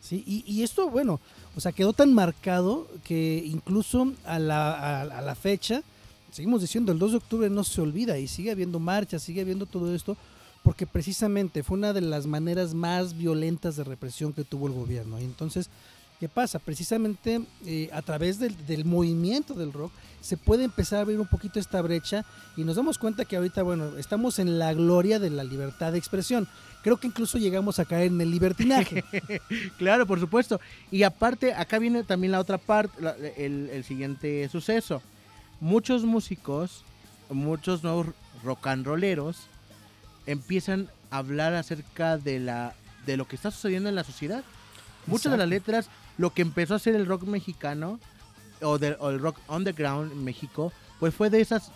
¿Sí? 0.00 0.22
Y, 0.26 0.44
y 0.46 0.62
esto, 0.62 0.88
bueno, 0.90 1.20
o 1.56 1.60
sea, 1.60 1.72
quedó 1.72 1.92
tan 1.92 2.14
marcado 2.14 2.86
que 3.02 3.42
incluso 3.44 4.12
a 4.24 4.38
la 4.38 5.36
fecha, 5.40 5.82
seguimos 6.30 6.60
diciendo, 6.60 6.92
el 6.92 6.98
2 6.98 7.10
de 7.12 7.16
octubre 7.18 7.50
no 7.50 7.64
se 7.64 7.80
olvida 7.80 8.18
y 8.18 8.28
sigue 8.28 8.50
habiendo 8.50 8.78
marchas, 8.80 9.22
sigue 9.22 9.40
habiendo 9.42 9.66
todo 9.66 9.94
esto, 9.94 10.16
porque 10.62 10.86
precisamente 10.86 11.62
fue 11.62 11.78
una 11.78 11.92
de 11.92 12.00
las 12.00 12.26
maneras 12.26 12.74
más 12.74 13.16
violentas 13.16 13.76
de 13.76 13.84
represión 13.84 14.32
que 14.32 14.44
tuvo 14.44 14.66
el 14.66 14.72
gobierno. 14.72 15.20
Y 15.20 15.24
entonces, 15.24 15.70
¿qué 16.18 16.28
pasa? 16.28 16.58
Precisamente 16.58 17.40
eh, 17.64 17.88
a 17.92 18.02
través 18.02 18.38
del, 18.38 18.54
del 18.66 18.84
movimiento 18.84 19.54
del 19.54 19.72
rock 19.72 19.92
se 20.20 20.36
puede 20.36 20.64
empezar 20.64 20.98
a 20.98 21.02
abrir 21.02 21.20
un 21.20 21.28
poquito 21.28 21.60
esta 21.60 21.80
brecha 21.82 22.24
y 22.56 22.64
nos 22.64 22.74
damos 22.74 22.98
cuenta 22.98 23.24
que 23.24 23.36
ahorita, 23.36 23.62
bueno, 23.62 23.96
estamos 23.96 24.40
en 24.40 24.58
la 24.58 24.74
gloria 24.74 25.20
de 25.20 25.30
la 25.30 25.44
libertad 25.44 25.92
de 25.92 25.98
expresión. 25.98 26.48
Creo 26.82 26.96
que 26.98 27.06
incluso 27.06 27.38
llegamos 27.38 27.78
a 27.78 27.84
caer 27.84 28.08
en 28.08 28.20
el 28.20 28.30
libertinaje. 28.32 29.04
Claro, 29.78 30.04
por 30.06 30.18
supuesto. 30.18 30.60
Y 30.90 31.04
aparte, 31.04 31.54
acá 31.54 31.78
viene 31.78 32.02
también 32.02 32.32
la 32.32 32.40
otra 32.40 32.58
parte, 32.58 33.00
la- 33.00 33.14
el, 33.36 33.70
el 33.70 33.84
siguiente 33.84 34.48
suceso. 34.48 35.00
Muchos 35.60 36.04
músicos, 36.04 36.84
muchos 37.30 37.82
nuevos 37.82 38.08
rock 38.44 38.66
and 38.66 38.86
rolleros, 38.86 39.46
empiezan 40.26 40.88
a 41.10 41.18
hablar 41.18 41.54
acerca 41.54 42.18
de, 42.18 42.38
la, 42.40 42.74
de 43.06 43.16
lo 43.16 43.26
que 43.26 43.36
está 43.36 43.50
sucediendo 43.50 43.88
en 43.88 43.94
la 43.94 44.04
sociedad. 44.04 44.44
Muchas 45.06 45.32
de 45.32 45.38
las 45.38 45.48
letras, 45.48 45.88
lo 46.18 46.30
que 46.34 46.42
empezó 46.42 46.74
a 46.74 46.78
ser 46.78 46.94
el 46.96 47.06
rock 47.06 47.22
mexicano, 47.24 48.00
o, 48.62 48.78
del- 48.78 48.96
o 49.00 49.10
el 49.10 49.20
rock 49.20 49.38
underground 49.48 50.12
en 50.12 50.24
México, 50.24 50.72
pues 50.98 51.14
fue 51.14 51.30
de 51.30 51.40
esas, 51.40 51.70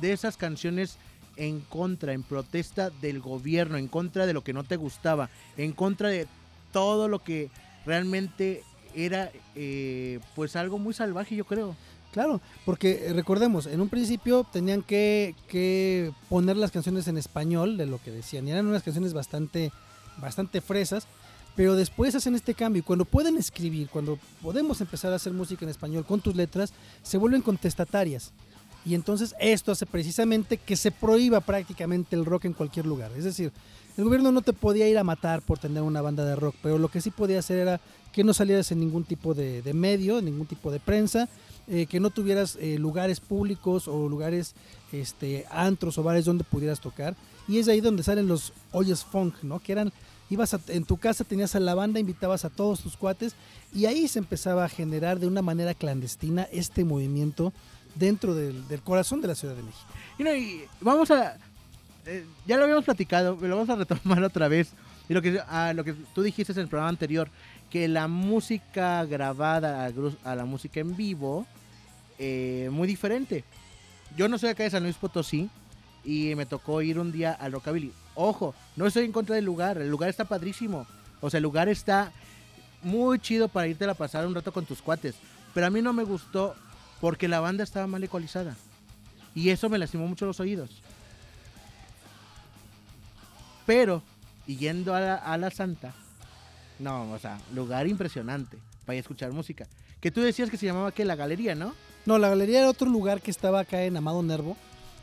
de 0.00 0.12
esas 0.12 0.36
canciones 0.36 0.96
en 1.36 1.60
contra, 1.60 2.12
en 2.12 2.22
protesta 2.24 2.90
del 2.90 3.20
gobierno, 3.20 3.76
en 3.78 3.86
contra 3.88 4.26
de 4.26 4.32
lo 4.32 4.42
que 4.42 4.52
no 4.52 4.64
te 4.64 4.76
gustaba, 4.76 5.30
en 5.56 5.72
contra 5.72 6.08
de 6.08 6.26
todo 6.72 7.08
lo 7.08 7.20
que 7.22 7.48
realmente 7.86 8.64
era 8.94 9.30
eh, 9.54 10.18
pues 10.34 10.56
algo 10.56 10.78
muy 10.78 10.92
salvaje, 10.94 11.36
yo 11.36 11.44
creo. 11.44 11.76
Claro, 12.12 12.40
porque 12.64 13.06
eh, 13.06 13.12
recordemos, 13.12 13.66
en 13.66 13.80
un 13.80 13.88
principio 13.88 14.46
tenían 14.50 14.82
que, 14.82 15.34
que 15.48 16.12
poner 16.28 16.56
las 16.56 16.70
canciones 16.70 17.06
en 17.08 17.18
español 17.18 17.76
de 17.76 17.86
lo 17.86 18.00
que 18.02 18.10
decían. 18.10 18.48
Y 18.48 18.50
eran 18.50 18.66
unas 18.66 18.82
canciones 18.82 19.12
bastante, 19.12 19.72
bastante 20.20 20.60
fresas. 20.60 21.06
Pero 21.58 21.74
después 21.74 22.14
hacen 22.14 22.36
este 22.36 22.54
cambio 22.54 22.80
y 22.80 22.82
cuando 22.84 23.04
pueden 23.04 23.36
escribir, 23.36 23.88
cuando 23.88 24.16
podemos 24.40 24.80
empezar 24.80 25.12
a 25.12 25.16
hacer 25.16 25.32
música 25.32 25.64
en 25.64 25.70
español 25.70 26.06
con 26.06 26.20
tus 26.20 26.36
letras, 26.36 26.72
se 27.02 27.18
vuelven 27.18 27.42
contestatarias. 27.42 28.30
Y 28.84 28.94
entonces 28.94 29.34
esto 29.40 29.72
hace 29.72 29.84
precisamente 29.84 30.56
que 30.56 30.76
se 30.76 30.92
prohíba 30.92 31.40
prácticamente 31.40 32.14
el 32.14 32.24
rock 32.24 32.44
en 32.44 32.52
cualquier 32.52 32.86
lugar. 32.86 33.10
Es 33.16 33.24
decir, 33.24 33.50
el 33.96 34.04
gobierno 34.04 34.30
no 34.30 34.42
te 34.42 34.52
podía 34.52 34.88
ir 34.88 34.96
a 34.98 35.04
matar 35.04 35.42
por 35.42 35.58
tener 35.58 35.82
una 35.82 36.00
banda 36.00 36.24
de 36.24 36.36
rock, 36.36 36.54
pero 36.62 36.78
lo 36.78 36.88
que 36.88 37.00
sí 37.00 37.10
podía 37.10 37.40
hacer 37.40 37.58
era 37.58 37.80
que 38.12 38.22
no 38.22 38.32
salieras 38.32 38.70
en 38.70 38.78
ningún 38.78 39.02
tipo 39.02 39.34
de, 39.34 39.60
de 39.60 39.74
medio, 39.74 40.20
en 40.20 40.26
ningún 40.26 40.46
tipo 40.46 40.70
de 40.70 40.78
prensa, 40.78 41.28
eh, 41.70 41.86
que 41.86 42.00
no 42.00 42.10
tuvieras 42.10 42.56
eh, 42.60 42.78
lugares 42.78 43.20
públicos 43.20 43.88
o 43.88 44.08
lugares, 44.08 44.54
este, 44.92 45.44
antros 45.50 45.98
o 45.98 46.02
bares 46.02 46.24
donde 46.24 46.44
pudieras 46.44 46.80
tocar. 46.80 47.14
Y 47.46 47.58
es 47.58 47.68
ahí 47.68 47.80
donde 47.80 48.02
salen 48.02 48.26
los 48.28 48.52
hoyos 48.72 49.04
funk, 49.04 49.34
¿no? 49.42 49.58
Que 49.60 49.72
eran, 49.72 49.92
ibas 50.30 50.54
a- 50.54 50.60
en 50.68 50.84
tu 50.84 50.96
casa, 50.98 51.24
tenías 51.24 51.54
a 51.54 51.60
la 51.60 51.74
banda, 51.74 51.98
invitabas 52.00 52.44
a 52.44 52.50
todos 52.50 52.80
tus 52.80 52.96
cuates 52.96 53.34
y 53.74 53.86
ahí 53.86 54.08
se 54.08 54.18
empezaba 54.18 54.64
a 54.64 54.68
generar 54.68 55.18
de 55.18 55.26
una 55.26 55.42
manera 55.42 55.74
clandestina 55.74 56.42
este 56.52 56.84
movimiento 56.84 57.52
dentro 57.94 58.34
del, 58.34 58.66
del 58.68 58.80
corazón 58.80 59.20
de 59.20 59.28
la 59.28 59.34
Ciudad 59.34 59.54
de 59.54 59.62
México. 59.62 59.86
Y, 60.18 60.22
no, 60.22 60.34
y 60.34 60.62
vamos 60.80 61.10
a. 61.10 61.36
eh, 62.06 62.24
ya 62.46 62.56
lo 62.56 62.64
habíamos 62.64 62.84
platicado, 62.84 63.36
lo 63.40 63.56
vamos 63.56 63.70
a 63.70 63.76
retomar 63.76 64.22
otra 64.24 64.48
vez. 64.48 64.70
Y 65.08 65.14
lo 65.14 65.22
que, 65.22 65.40
a 65.40 65.72
lo 65.72 65.84
que 65.84 65.94
tú 66.14 66.22
dijiste 66.22 66.52
en 66.52 66.58
el 66.58 66.68
programa 66.68 66.90
anterior, 66.90 67.30
que 67.70 67.88
la 67.88 68.08
música 68.08 69.04
grabada 69.06 69.86
a, 69.86 70.30
a 70.30 70.34
la 70.36 70.44
música 70.44 70.80
en 70.80 70.94
vivo, 70.96 71.46
eh, 72.18 72.68
muy 72.72 72.88
diferente. 72.88 73.44
Yo 74.16 74.28
no 74.28 74.38
soy 74.38 74.50
acá 74.50 74.64
de 74.64 74.70
San 74.70 74.82
Luis 74.82 74.96
Potosí 74.96 75.50
y 76.04 76.34
me 76.34 76.46
tocó 76.46 76.82
ir 76.82 76.98
un 76.98 77.12
día 77.12 77.32
al 77.32 77.52
Rockabilly. 77.52 77.92
Ojo, 78.14 78.54
no 78.76 78.86
estoy 78.86 79.04
en 79.04 79.12
contra 79.12 79.36
del 79.36 79.44
lugar, 79.44 79.78
el 79.78 79.90
lugar 79.90 80.08
está 80.08 80.24
padrísimo. 80.24 80.86
O 81.20 81.30
sea, 81.30 81.38
el 81.38 81.44
lugar 81.44 81.68
está 81.68 82.12
muy 82.82 83.18
chido 83.18 83.48
para 83.48 83.66
irte 83.66 83.84
a 83.84 83.94
pasar 83.94 84.26
un 84.26 84.34
rato 84.34 84.52
con 84.52 84.64
tus 84.64 84.82
cuates. 84.82 85.16
Pero 85.54 85.66
a 85.66 85.70
mí 85.70 85.82
no 85.82 85.92
me 85.92 86.04
gustó 86.04 86.54
porque 87.00 87.28
la 87.28 87.40
banda 87.40 87.64
estaba 87.64 87.86
mal 87.86 88.02
ecualizada. 88.02 88.56
Y 89.34 89.50
eso 89.50 89.68
me 89.68 89.78
lastimó 89.78 90.06
mucho 90.06 90.26
los 90.26 90.40
oídos. 90.40 90.82
Pero, 93.66 94.02
yendo 94.46 94.94
a 94.94 95.00
la, 95.00 95.14
a 95.16 95.36
la 95.36 95.50
Santa, 95.50 95.92
no, 96.78 97.10
o 97.12 97.18
sea, 97.18 97.38
lugar 97.54 97.86
impresionante 97.86 98.56
para 98.86 98.98
escuchar 98.98 99.32
música. 99.32 99.66
Que 100.00 100.10
tú 100.10 100.20
decías 100.20 100.50
que 100.50 100.56
se 100.56 100.66
llamaba 100.66 100.92
que 100.92 101.04
la 101.04 101.16
galería, 101.16 101.54
¿no? 101.54 101.74
No, 102.08 102.16
la 102.16 102.30
galería 102.30 102.60
era 102.60 102.70
otro 102.70 102.88
lugar 102.88 103.20
que 103.20 103.30
estaba 103.30 103.60
acá 103.60 103.84
en 103.84 103.94
Amado 103.94 104.22
Nervo, 104.22 104.56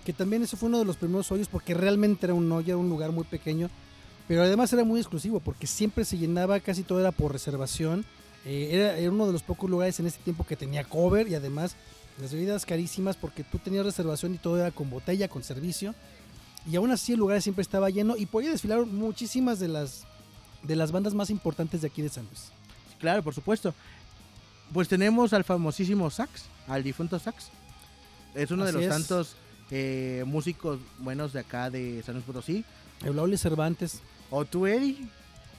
que 0.03 0.11
también 0.11 0.41
ese 0.41 0.57
fue 0.57 0.69
uno 0.69 0.79
de 0.79 0.85
los 0.85 0.97
primeros 0.97 1.31
hoyos 1.31 1.47
porque 1.47 1.75
realmente 1.75 2.25
era 2.25 2.33
un 2.33 2.51
hoyo, 2.51 2.69
era 2.69 2.77
un 2.77 2.89
lugar 2.89 3.11
muy 3.11 3.25
pequeño, 3.25 3.69
pero 4.27 4.41
además 4.41 4.73
era 4.73 4.83
muy 4.83 4.99
exclusivo 5.01 5.39
porque 5.39 5.67
siempre 5.67 6.03
se 6.03 6.17
llenaba, 6.17 6.59
casi 6.61 6.81
todo 6.81 6.99
era 6.99 7.11
por 7.11 7.31
reservación. 7.31 8.05
Eh, 8.43 8.69
era, 8.71 8.97
era 8.97 9.11
uno 9.11 9.27
de 9.27 9.33
los 9.33 9.43
pocos 9.43 9.69
lugares 9.69 9.99
en 9.99 10.07
ese 10.07 10.17
tiempo 10.17 10.47
que 10.47 10.55
tenía 10.55 10.83
cover 10.83 11.27
y 11.27 11.35
además 11.35 11.75
las 12.19 12.33
bebidas 12.33 12.65
carísimas 12.65 13.15
porque 13.17 13.43
tú 13.43 13.59
tenías 13.59 13.85
reservación 13.85 14.33
y 14.33 14.39
todo 14.39 14.57
era 14.57 14.71
con 14.71 14.89
botella, 14.89 15.27
con 15.27 15.43
servicio. 15.43 15.93
Y 16.67 16.75
aún 16.75 16.89
así 16.89 17.13
el 17.13 17.19
lugar 17.19 17.39
siempre 17.39 17.61
estaba 17.61 17.91
lleno 17.91 18.17
y 18.17 18.25
podía 18.25 18.49
desfilar 18.49 18.83
muchísimas 18.83 19.59
de 19.59 19.67
las, 19.67 20.05
de 20.63 20.75
las 20.75 20.91
bandas 20.91 21.13
más 21.13 21.29
importantes 21.29 21.81
de 21.81 21.87
aquí 21.87 22.01
de 22.01 22.09
San 22.09 22.25
Luis. 22.25 22.45
Claro, 22.97 23.21
por 23.21 23.35
supuesto. 23.35 23.75
Pues 24.73 24.87
tenemos 24.87 25.33
al 25.33 25.43
famosísimo 25.43 26.09
Sax, 26.09 26.45
al 26.67 26.83
difunto 26.83 27.19
Sax. 27.19 27.49
Es 28.33 28.51
uno 28.51 28.65
de 28.65 28.73
los 28.73 28.83
es. 28.83 28.89
tantos 28.89 29.35
eh, 29.71 30.23
músicos 30.27 30.79
buenos 30.99 31.33
de 31.33 31.39
acá 31.39 31.69
de 31.69 32.03
San 32.03 32.15
Luis 32.15 32.25
Potosí. 32.25 32.65
Eulauli 33.03 33.37
Cervantes, 33.37 34.01
O 34.29 34.45
tú, 34.45 34.65
Eddie. 34.67 35.07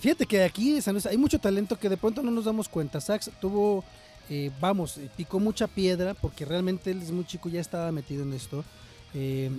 Fíjate 0.00 0.26
que 0.26 0.42
aquí 0.42 0.72
de 0.72 0.82
San 0.82 0.94
Luis 0.94 1.06
hay 1.06 1.16
mucho 1.16 1.38
talento 1.38 1.78
que 1.78 1.88
de 1.88 1.96
pronto 1.96 2.22
no 2.22 2.30
nos 2.30 2.44
damos 2.44 2.68
cuenta. 2.68 3.00
Sax 3.00 3.30
tuvo, 3.40 3.84
eh, 4.28 4.50
vamos, 4.60 4.98
eh, 4.98 5.08
picó 5.16 5.38
mucha 5.40 5.66
piedra 5.66 6.14
porque 6.14 6.44
realmente 6.44 6.90
él 6.90 7.00
es 7.02 7.10
muy 7.10 7.24
chico, 7.24 7.48
ya 7.48 7.60
estaba 7.60 7.90
metido 7.92 8.22
en 8.22 8.32
esto. 8.32 8.64
Eh, 9.14 9.50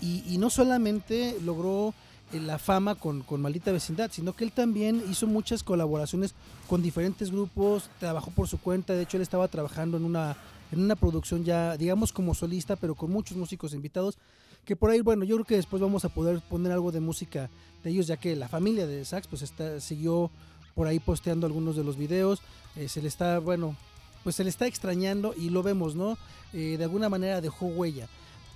y, 0.00 0.24
y 0.26 0.38
no 0.38 0.50
solamente 0.50 1.36
logró 1.42 1.94
la 2.40 2.58
fama 2.58 2.94
con, 2.94 3.22
con 3.22 3.40
Maldita 3.40 3.72
Vecindad, 3.72 4.10
sino 4.12 4.34
que 4.34 4.44
él 4.44 4.52
también 4.52 5.02
hizo 5.10 5.26
muchas 5.26 5.62
colaboraciones 5.62 6.34
con 6.68 6.82
diferentes 6.82 7.30
grupos, 7.30 7.90
trabajó 8.00 8.30
por 8.30 8.48
su 8.48 8.58
cuenta, 8.58 8.94
de 8.94 9.02
hecho 9.02 9.16
él 9.16 9.22
estaba 9.22 9.48
trabajando 9.48 9.96
en 9.96 10.04
una, 10.04 10.36
en 10.70 10.82
una 10.82 10.96
producción 10.96 11.44
ya, 11.44 11.76
digamos 11.76 12.12
como 12.12 12.34
solista, 12.34 12.76
pero 12.76 12.94
con 12.94 13.10
muchos 13.10 13.36
músicos 13.36 13.74
invitados, 13.74 14.18
que 14.64 14.76
por 14.76 14.90
ahí, 14.90 15.00
bueno, 15.00 15.24
yo 15.24 15.36
creo 15.36 15.46
que 15.46 15.56
después 15.56 15.82
vamos 15.82 16.04
a 16.04 16.08
poder 16.08 16.40
poner 16.40 16.72
algo 16.72 16.92
de 16.92 17.00
música 17.00 17.50
de 17.82 17.90
ellos, 17.90 18.06
ya 18.06 18.16
que 18.16 18.36
la 18.36 18.48
familia 18.48 18.86
de 18.86 19.04
Sax 19.04 19.26
pues 19.26 19.42
está, 19.42 19.80
siguió 19.80 20.30
por 20.74 20.86
ahí 20.86 21.00
posteando 21.00 21.46
algunos 21.46 21.76
de 21.76 21.84
los 21.84 21.96
videos, 21.96 22.40
eh, 22.76 22.88
se 22.88 23.02
le 23.02 23.08
está, 23.08 23.38
bueno, 23.38 23.76
pues 24.24 24.36
se 24.36 24.44
le 24.44 24.50
está 24.50 24.66
extrañando 24.66 25.34
y 25.36 25.50
lo 25.50 25.62
vemos, 25.62 25.94
¿no? 25.94 26.16
Eh, 26.52 26.76
de 26.78 26.84
alguna 26.84 27.08
manera 27.08 27.40
dejó 27.40 27.66
huella, 27.66 28.08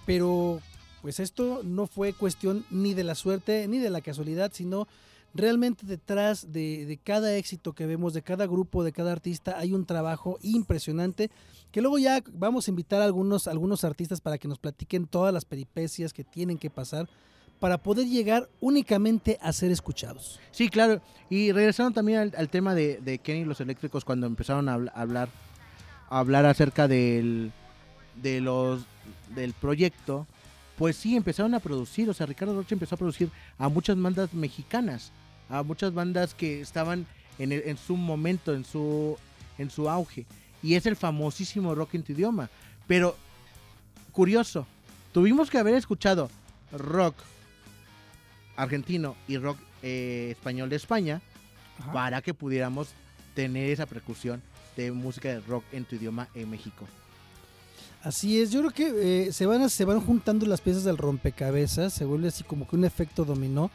pero 0.07 0.61
pues 1.07 1.21
esto 1.21 1.61
no 1.63 1.87
fue 1.87 2.15
cuestión 2.15 2.65
ni 2.69 2.93
de 2.93 3.05
la 3.05 3.15
suerte 3.15 3.69
ni 3.69 3.79
de 3.79 3.91
la 3.91 4.01
casualidad, 4.01 4.51
sino 4.53 4.89
realmente 5.35 5.87
detrás 5.87 6.53
de, 6.53 6.99
cada 7.05 7.37
éxito 7.37 7.75
que 7.75 7.87
vemos, 7.87 8.13
de 8.13 8.23
cada 8.23 8.45
grupo, 8.49 8.83
de 8.83 8.91
cada 8.91 9.13
artista, 9.13 9.57
hay 9.57 9.73
un 9.73 9.87
trabajo 9.87 10.37
impresionante 10.43 11.31
que 11.71 11.81
luego 11.81 11.99
ya 11.99 12.25
vamos 12.33 12.67
a 12.67 12.73
invitar 12.73 13.03
a 13.03 13.05
algunos, 13.05 13.47
algunos 13.47 13.85
artistas 13.85 14.21
para 14.21 14.37
que 14.37 14.49
nos 14.49 14.59
platiquen 14.59 15.07
todas 15.07 15.33
las 15.33 15.45
peripecias 15.45 16.13
que 16.13 16.25
tienen 16.25 16.59
que 16.59 16.71
pasar 16.71 17.09
para 17.61 17.79
poder 17.79 18.09
llegar 18.09 18.49
únicamente 18.59 19.39
a 19.41 19.53
ser 19.53 19.71
escuchados. 19.71 20.41
Sí, 20.51 20.69
claro. 20.69 21.01
Y 21.31 21.53
regresando 21.53 21.93
también 21.93 22.19
al, 22.19 22.33
al 22.37 22.49
tema 22.49 22.75
de, 22.75 22.99
de 23.01 23.21
Kenny 23.21 23.43
y 23.43 23.45
los 23.45 23.61
eléctricos 23.61 24.05
cuando 24.05 24.27
empezaron 24.27 24.69
a 24.69 24.75
hablar 24.75 25.29
a 26.09 26.19
hablar 26.19 26.47
acerca 26.47 26.89
del 26.89 27.53
de 28.17 28.41
los 28.41 28.85
del 29.37 29.53
proyecto, 29.53 30.27
pues 30.79 30.97
sí 30.97 31.17
empezaron 31.17 31.55
a 31.55 31.61
producir, 31.61 32.09
o 32.11 32.15
sea, 32.15 32.27
Ricardo 32.27 32.55
Rocha 32.55 32.75
empezó 32.75 32.95
a 32.95 32.99
producir 32.99 33.31
a 33.59 33.69
muchas 33.69 34.01
bandas 34.01 34.33
mexicanas, 34.35 35.11
a 35.49 35.63
muchas 35.63 35.95
bandas 35.95 36.35
que 36.35 36.61
estaban 36.61 37.07
en, 37.39 37.53
el- 37.53 37.63
en 37.67 37.77
su 37.79 37.97
momento, 37.97 38.55
en 38.55 38.65
su 38.65 39.17
en 39.59 39.71
su 39.71 39.89
auge, 39.89 40.27
y 40.63 40.75
es 40.75 40.85
el 40.85 40.97
famosísimo 40.97 41.75
rock 41.75 41.95
en 41.95 42.03
tu 42.03 42.13
idioma. 42.13 42.51
Pero 42.87 43.17
curioso, 44.13 44.67
tuvimos 45.13 45.49
que 45.49 45.57
haber 45.59 45.75
escuchado 45.75 46.29
rock 46.73 47.15
argentino 48.57 49.17
y 49.29 49.39
rock 49.39 49.59
eh, 49.83 50.29
español 50.33 50.69
de 50.69 50.77
España 50.77 51.21
para 51.93 52.23
que 52.23 52.35
pudiéramos 52.35 52.89
tener 53.35 53.71
esa 53.71 53.87
percusión 53.87 54.43
de 54.77 54.93
música 54.93 55.29
de 55.29 55.41
rock 55.41 55.65
en 55.73 55.85
tu 55.85 55.97
idioma 55.97 56.29
en 56.35 56.51
México. 56.51 56.87
Así 58.07 58.41
es, 58.41 58.53
yo 58.53 58.61
creo 58.61 58.71
que 58.71 59.27
eh, 59.27 59.33
se, 59.33 59.47
van, 59.47 59.69
se 59.69 59.85
van 59.85 60.01
juntando 60.01 60.47
las 60.47 60.61
piezas 60.61 60.85
del 60.85 60.97
rompecabezas, 60.97 61.93
se 61.93 62.05
vuelve 62.05 62.29
así 62.29 62.45
como 62.45 62.69
que 62.69 62.77
un 62.77 62.85
efecto 62.85 63.25
dominó. 63.25 63.69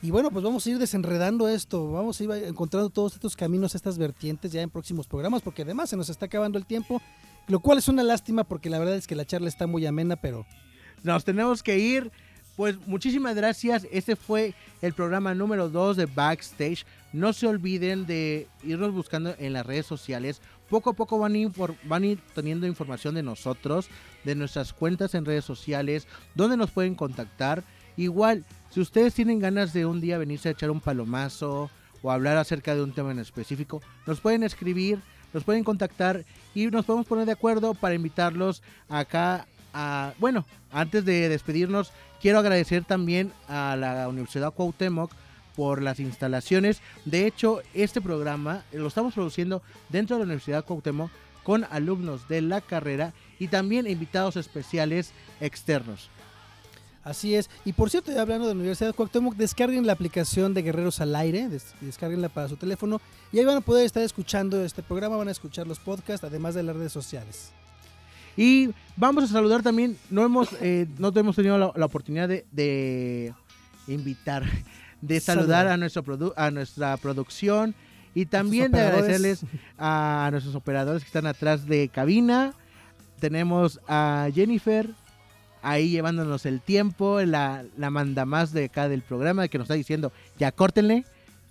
Y 0.00 0.10
bueno, 0.10 0.30
pues 0.30 0.42
vamos 0.42 0.66
a 0.66 0.70
ir 0.70 0.78
desenredando 0.78 1.46
esto, 1.48 1.92
vamos 1.92 2.18
a 2.18 2.24
ir 2.24 2.30
encontrando 2.46 2.88
todos 2.88 3.12
estos 3.12 3.36
caminos, 3.36 3.74
estas 3.74 3.98
vertientes 3.98 4.52
ya 4.52 4.62
en 4.62 4.70
próximos 4.70 5.06
programas, 5.06 5.42
porque 5.42 5.64
además 5.64 5.90
se 5.90 5.98
nos 5.98 6.08
está 6.08 6.24
acabando 6.24 6.56
el 6.56 6.64
tiempo, 6.64 7.02
lo 7.46 7.60
cual 7.60 7.76
es 7.76 7.88
una 7.88 8.02
lástima 8.02 8.42
porque 8.42 8.70
la 8.70 8.78
verdad 8.78 8.96
es 8.96 9.06
que 9.06 9.14
la 9.14 9.26
charla 9.26 9.48
está 9.48 9.66
muy 9.66 9.84
amena, 9.84 10.16
pero 10.16 10.46
Nos 11.02 11.26
tenemos 11.26 11.62
que 11.62 11.78
ir. 11.78 12.10
Pues 12.56 12.76
muchísimas 12.88 13.36
gracias. 13.36 13.86
Este 13.92 14.16
fue 14.16 14.52
el 14.82 14.92
programa 14.92 15.32
número 15.32 15.68
2 15.68 15.96
de 15.96 16.06
Backstage. 16.06 16.86
No 17.12 17.32
se 17.32 17.46
olviden 17.46 18.04
de 18.04 18.48
irnos 18.64 18.92
buscando 18.92 19.32
en 19.38 19.52
las 19.52 19.64
redes 19.64 19.86
sociales. 19.86 20.40
Poco 20.68 20.90
a 20.90 20.92
poco 20.92 21.18
van 21.18 21.34
a, 21.34 21.38
infor- 21.38 21.76
van 21.84 22.02
a 22.02 22.06
ir 22.06 22.20
teniendo 22.34 22.66
información 22.66 23.14
de 23.14 23.22
nosotros, 23.22 23.88
de 24.24 24.34
nuestras 24.34 24.72
cuentas 24.72 25.14
en 25.14 25.24
redes 25.24 25.44
sociales, 25.44 26.06
donde 26.34 26.56
nos 26.56 26.70
pueden 26.70 26.94
contactar. 26.94 27.64
Igual, 27.96 28.44
si 28.70 28.80
ustedes 28.80 29.14
tienen 29.14 29.38
ganas 29.38 29.72
de 29.72 29.86
un 29.86 30.00
día 30.00 30.18
venirse 30.18 30.48
a 30.48 30.52
echar 30.52 30.70
un 30.70 30.80
palomazo 30.80 31.70
o 32.02 32.10
hablar 32.10 32.36
acerca 32.36 32.74
de 32.74 32.82
un 32.82 32.92
tema 32.92 33.10
en 33.10 33.18
específico, 33.18 33.82
nos 34.06 34.20
pueden 34.20 34.42
escribir, 34.42 35.00
nos 35.32 35.44
pueden 35.44 35.64
contactar 35.64 36.24
y 36.54 36.66
nos 36.66 36.84
podemos 36.84 37.06
poner 37.06 37.26
de 37.26 37.32
acuerdo 37.32 37.74
para 37.74 37.94
invitarlos 37.94 38.62
acá 38.88 39.46
a... 39.74 40.12
Bueno, 40.18 40.46
antes 40.70 41.04
de 41.04 41.28
despedirnos, 41.28 41.92
quiero 42.20 42.38
agradecer 42.38 42.84
también 42.84 43.32
a 43.48 43.74
la 43.76 44.08
Universidad 44.08 44.52
Cuauhtémoc 44.52 45.10
por 45.58 45.82
las 45.82 45.98
instalaciones. 45.98 46.80
De 47.04 47.26
hecho, 47.26 47.62
este 47.74 48.00
programa 48.00 48.62
lo 48.72 48.86
estamos 48.86 49.12
produciendo 49.14 49.60
dentro 49.88 50.14
de 50.14 50.20
la 50.20 50.26
Universidad 50.26 50.64
Cuauhtémoc 50.64 51.10
con 51.42 51.64
alumnos 51.64 52.28
de 52.28 52.42
la 52.42 52.60
carrera 52.60 53.12
y 53.40 53.48
también 53.48 53.88
invitados 53.88 54.36
especiales 54.36 55.10
externos. 55.40 56.10
así 57.02 57.34
es. 57.34 57.50
Y 57.64 57.72
por 57.72 57.90
cierto, 57.90 58.12
ya 58.12 58.20
hablando 58.22 58.46
de 58.46 58.54
la 58.54 58.58
Universidad 58.60 58.90
de 58.90 58.94
Cuauhtémoc, 58.94 59.34
descarguen 59.34 59.84
la 59.84 59.94
aplicación 59.94 60.54
de 60.54 60.62
Guerreros 60.62 61.00
al 61.00 61.16
Aire, 61.16 61.48
des- 61.48 61.74
descarguenla 61.80 62.28
para 62.28 62.48
su 62.48 62.56
teléfono 62.56 63.00
y 63.32 63.38
ahí 63.40 63.44
van 63.44 63.56
a 63.56 63.60
poder 63.60 63.84
estar 63.84 64.02
escuchando 64.04 64.64
este 64.64 64.82
programa, 64.84 65.16
van 65.16 65.26
a 65.28 65.32
escuchar 65.32 65.66
los 65.66 65.80
podcasts, 65.80 66.22
además 66.22 66.54
de 66.54 66.62
las 66.62 66.76
redes 66.76 66.92
sociales. 66.92 67.50
Y 68.36 68.70
vamos 68.96 69.24
a 69.24 69.26
saludar 69.26 69.62
también, 69.64 69.96
no 70.10 70.22
hemos, 70.24 70.50
eh, 70.60 70.86
no 70.98 71.10
hemos 71.16 71.34
tenido 71.34 71.58
la, 71.58 71.72
la 71.74 71.86
oportunidad 71.86 72.28
de, 72.28 72.44
de 72.52 73.34
invitar, 73.88 74.44
de 75.00 75.20
saludar 75.20 75.66
a, 75.68 75.76
nuestro 75.76 76.02
produ- 76.04 76.34
a 76.36 76.50
nuestra 76.50 76.96
producción 76.96 77.74
y 78.14 78.26
también 78.26 78.72
de 78.72 78.80
agradecerles 78.80 79.42
a 79.78 80.28
nuestros 80.32 80.54
operadores 80.54 81.02
que 81.02 81.08
están 81.08 81.26
atrás 81.26 81.66
de 81.66 81.88
cabina. 81.88 82.54
Tenemos 83.20 83.80
a 83.88 84.28
Jennifer 84.34 84.90
ahí 85.62 85.90
llevándonos 85.90 86.46
el 86.46 86.60
tiempo, 86.60 87.20
la, 87.20 87.64
la 87.76 87.90
manda 87.90 88.24
más 88.24 88.52
de 88.52 88.66
acá 88.66 88.88
del 88.88 89.02
programa 89.02 89.48
que 89.48 89.58
nos 89.58 89.66
está 89.66 89.74
diciendo, 89.74 90.12
ya 90.38 90.52
córtenle, 90.52 91.04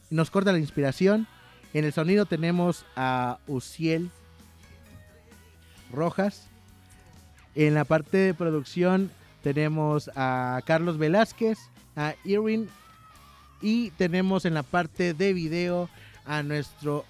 nos 0.09 0.31
corta 0.31 0.51
la 0.51 0.59
inspiración. 0.59 1.27
En 1.73 1.83
el 1.85 1.93
sonido 1.93 2.25
tenemos 2.25 2.85
a 2.95 3.39
Uciel 3.47 4.09
Rojas. 5.91 6.47
En 7.55 7.73
la 7.73 7.83
parte 7.85 8.17
de 8.17 8.33
producción 8.33 9.11
tenemos 9.43 10.09
a 10.15 10.61
Carlos 10.65 10.97
Velázquez, 10.97 11.57
a 11.95 12.15
Irwin 12.23 12.69
y 13.61 13.91
tenemos 13.91 14.45
en 14.45 14.53
la 14.53 14.63
parte 14.63 15.13
de 15.13 15.33
video 15.33 15.89
a 16.25 16.43
nuestro 16.43 17.05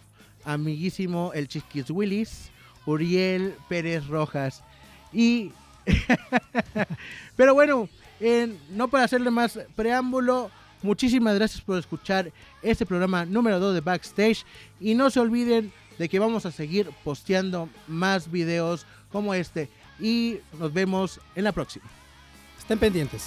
amiguísimo 0.45 1.31
el 1.33 1.47
Chiquis 1.47 1.89
Willis, 1.89 2.49
Uriel 2.85 3.55
Pérez 3.67 4.07
Rojas. 4.07 4.63
Y 5.11 5.51
pero 7.35 7.53
bueno, 7.53 7.89
en- 8.19 8.59
no 8.71 8.87
para 8.87 9.05
hacerle 9.05 9.31
más 9.31 9.59
preámbulo, 9.75 10.51
muchísimas 10.81 11.35
gracias 11.35 11.61
por 11.61 11.77
escuchar 11.77 12.31
este 12.61 12.85
programa 12.85 13.25
número 13.25 13.59
2 13.59 13.73
de 13.75 13.81
Backstage 13.81 14.45
y 14.79 14.95
no 14.95 15.09
se 15.09 15.19
olviden 15.19 15.71
de 15.97 16.09
que 16.09 16.19
vamos 16.19 16.45
a 16.45 16.51
seguir 16.51 16.89
posteando 17.03 17.69
más 17.87 18.29
videos 18.31 18.85
como 19.11 19.33
este 19.33 19.69
y 19.99 20.37
nos 20.59 20.71
vemos 20.73 21.19
en 21.35 21.43
la 21.45 21.51
próxima. 21.51 21.85
Estén 22.59 22.77
pendientes. 22.79 23.25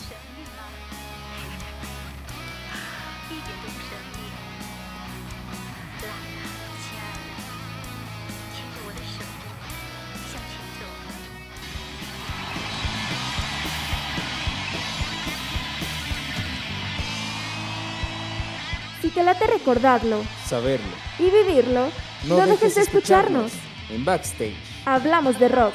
Late 19.30 19.46
recordarlo 19.46 20.22
Saberlo. 20.46 20.86
y 21.18 21.30
vivirlo, 21.30 21.88
no, 22.26 22.46
dejes 22.46 22.74
de 22.74 22.80
escucharnos. 22.82 23.52
En 23.88 24.04
Backstage. 24.04 24.56
Hablamos 24.84 25.38
de 25.38 25.48
rock. 25.48 25.74